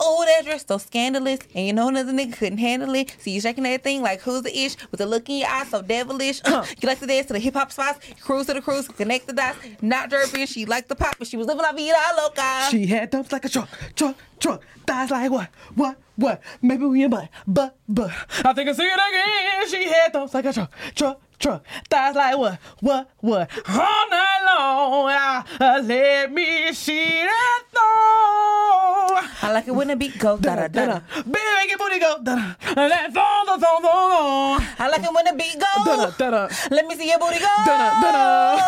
[0.00, 1.40] Oh, that dress so scandalous.
[1.54, 3.14] And you know another nigga couldn't handle it.
[3.18, 5.68] See you shaking that thing like who's the ish with the look in your eyes
[5.68, 6.40] so devilish.
[6.44, 9.26] Uh, you like to dance to the hip hop spots, cruise to the cruise, connect
[9.26, 9.58] the dots.
[9.82, 12.68] Not derpy, she liked the pop, but she was living la vida loca.
[12.70, 14.62] She had dumps like a truck, truck, truck.
[14.86, 16.40] Thighs like what, what, what?
[16.62, 18.10] Maybe we in butt, but, but.
[18.44, 19.68] I think I see it again.
[19.68, 21.64] She had dumps like a truck, truck, truck.
[21.88, 23.50] Thighs like what, what, what?
[23.68, 29.26] All night long, ah, uh, let me see that thong.
[29.42, 30.86] I like it when the beat go da da da.
[30.86, 31.00] da.
[31.22, 32.54] Baby, make your booty go da da.
[32.74, 34.66] That thong, thong, thong, thong.
[34.78, 35.84] I like it when the beat go.
[35.84, 36.48] Da da da.
[36.70, 37.46] Let me see your booty go.
[37.66, 38.60] Da da da.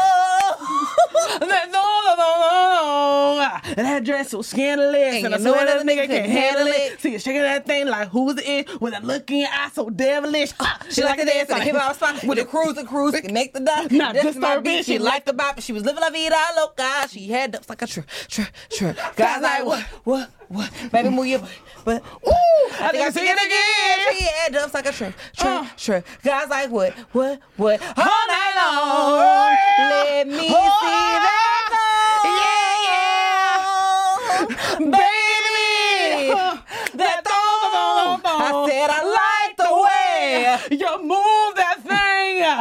[1.40, 3.74] That thong, thong, thong, thong.
[3.76, 6.92] That dress so scandalous, And and, I know that nigga can't handle it.
[6.94, 7.00] it.
[7.00, 9.88] See you shaking that thing like who's it with a look in your eye so
[9.88, 10.52] devilish.
[10.60, 13.54] Ah, She like to dance the hip hop spot with the cruise and cruise, connect
[13.54, 13.90] the dots.
[13.92, 14.84] Not just my beat.
[14.84, 15.60] She liked the bop.
[15.60, 17.08] She was living la vida loca.
[17.10, 18.90] She had dumps like a tr tr tr.
[19.16, 20.70] Guys like what what what?
[20.92, 21.50] Baby move your butt.
[21.84, 22.30] But Ooh,
[22.80, 24.16] I think I see it again.
[24.18, 25.04] She had dumps like a tr
[25.36, 25.66] tr Uh.
[25.76, 25.96] tr.
[26.22, 27.80] Guys like what what what?
[27.82, 28.84] All night long.
[28.84, 29.90] Oh, yeah.
[29.90, 32.22] Let me Oh, see that thong.
[34.90, 36.32] baby.
[36.94, 38.20] That thong.
[38.24, 40.58] I said I like the way.
[40.78, 41.71] You move that.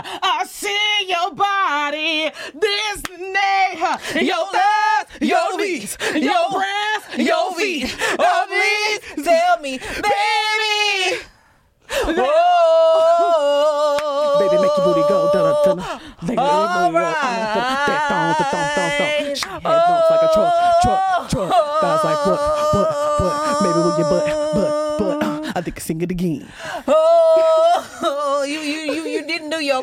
[0.04, 2.32] I see your body.
[2.54, 3.80] This neck.
[4.22, 7.96] Your thighs, your knees, your breasts, your feet.
[8.20, 11.22] Oh, please tell me, baby.
[11.94, 12.08] Oh,
[14.40, 15.30] Baby, make your booty go.
[15.34, 16.00] Da da da.
[16.26, 16.92] Make your All.
[19.36, 21.50] She had dumps like a truck, truck, truck.
[21.82, 22.40] Guys like what,
[22.74, 22.90] what,
[23.22, 23.62] what?
[23.62, 25.24] Maybe with your butt, butt, butt.
[25.24, 26.46] Uh, I think I sing it again.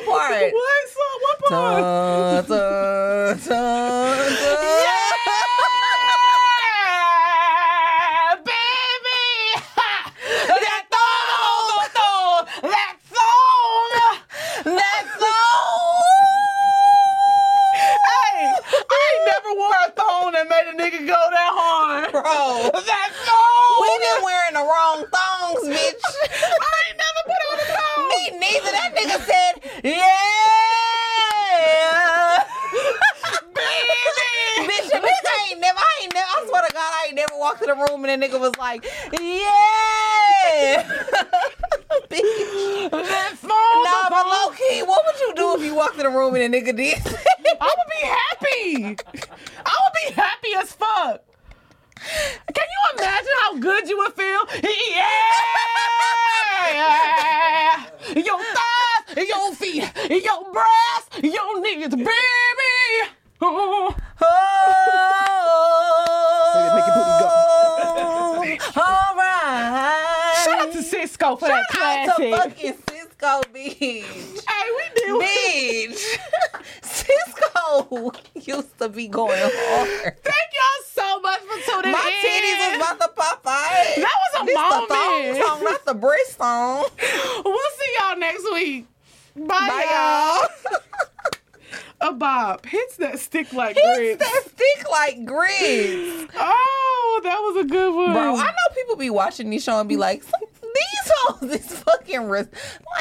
[0.09, 0.52] Part.
[0.52, 0.89] What?
[0.89, 1.82] So what part?
[1.85, 4.32] Dun, dun, dun, dun.
[7.39, 9.24] Yeah, baby!
[10.48, 13.90] That thong, thong, that thong.
[14.64, 16.02] That song.
[18.09, 18.43] Hey,
[18.90, 22.12] I ain't never wore a thong that made a nigga go that hard.
[22.12, 23.80] Bro, That thong.
[23.80, 26.05] we been wearing the wrong thongs, bitch.
[26.05, 28.09] I ain't never put on a thong.
[28.09, 28.72] Me neither.
[28.72, 29.55] That nigga said,
[29.85, 30.18] yeah.
[33.55, 34.02] Baby.
[34.68, 37.36] Bitch, the nigga ain't never, I ain't never, I swear to God, I ain't never
[37.39, 40.82] walked in the room and that nigga was like, yeah.
[42.10, 42.90] Bitch.
[42.90, 43.82] That thong.
[43.85, 44.30] Nah, the but thong.
[44.30, 45.74] low key, what would you do if you
[46.40, 46.98] and a nigga did?
[47.60, 48.97] I would be happy.
[49.66, 51.23] I would be happy as fuck.
[52.55, 54.47] Can you imagine how good you would feel?
[56.70, 57.85] Yeah!
[58.15, 59.85] Your thighs, your feet,
[60.23, 63.10] your breasts, your knees, baby.
[63.40, 63.94] Oh.
[66.51, 70.43] Oh, Make your booty All right.
[70.44, 72.35] Shout out to Sisqó for that Shout out to classic.
[72.35, 74.44] fucking Sisqó, bitch.
[74.48, 75.10] Hey, we did.
[75.90, 76.02] Bitch.
[76.82, 78.15] Sisqó
[78.47, 80.16] used to be going hard.
[80.23, 82.28] Thank y'all so much for tuning My in.
[82.28, 83.97] titties was about to pop out.
[83.97, 84.89] That was a this moment.
[84.89, 86.85] the thong song, not the breast song.
[87.44, 88.86] We'll see y'all next week.
[89.36, 90.39] Bye, Bye, y'all.
[90.73, 90.81] y'all.
[92.01, 94.19] A bob hits that stick like Hits grits.
[94.24, 96.32] that stick like grits.
[96.39, 98.12] Oh, that was a good one.
[98.12, 102.29] Bro, I know people be watching this show and be like, these hoes is fucking
[102.29, 102.49] ris-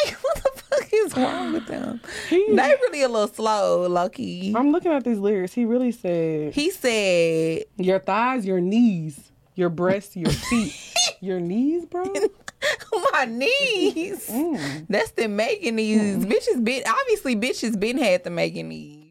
[0.04, 2.02] like what the fuck is wrong with them?
[2.30, 4.54] He- They really a little slow, Lucky.
[4.56, 5.54] I'm looking at these lyrics.
[5.54, 10.76] He really said He said, your thighs, your knees, your breasts, your feet,
[11.22, 12.04] your knees, bro.
[13.14, 14.88] "My knees." Mm.
[14.90, 16.64] That's the making these bitches.
[16.64, 19.07] Been obviously bitches been had the making these.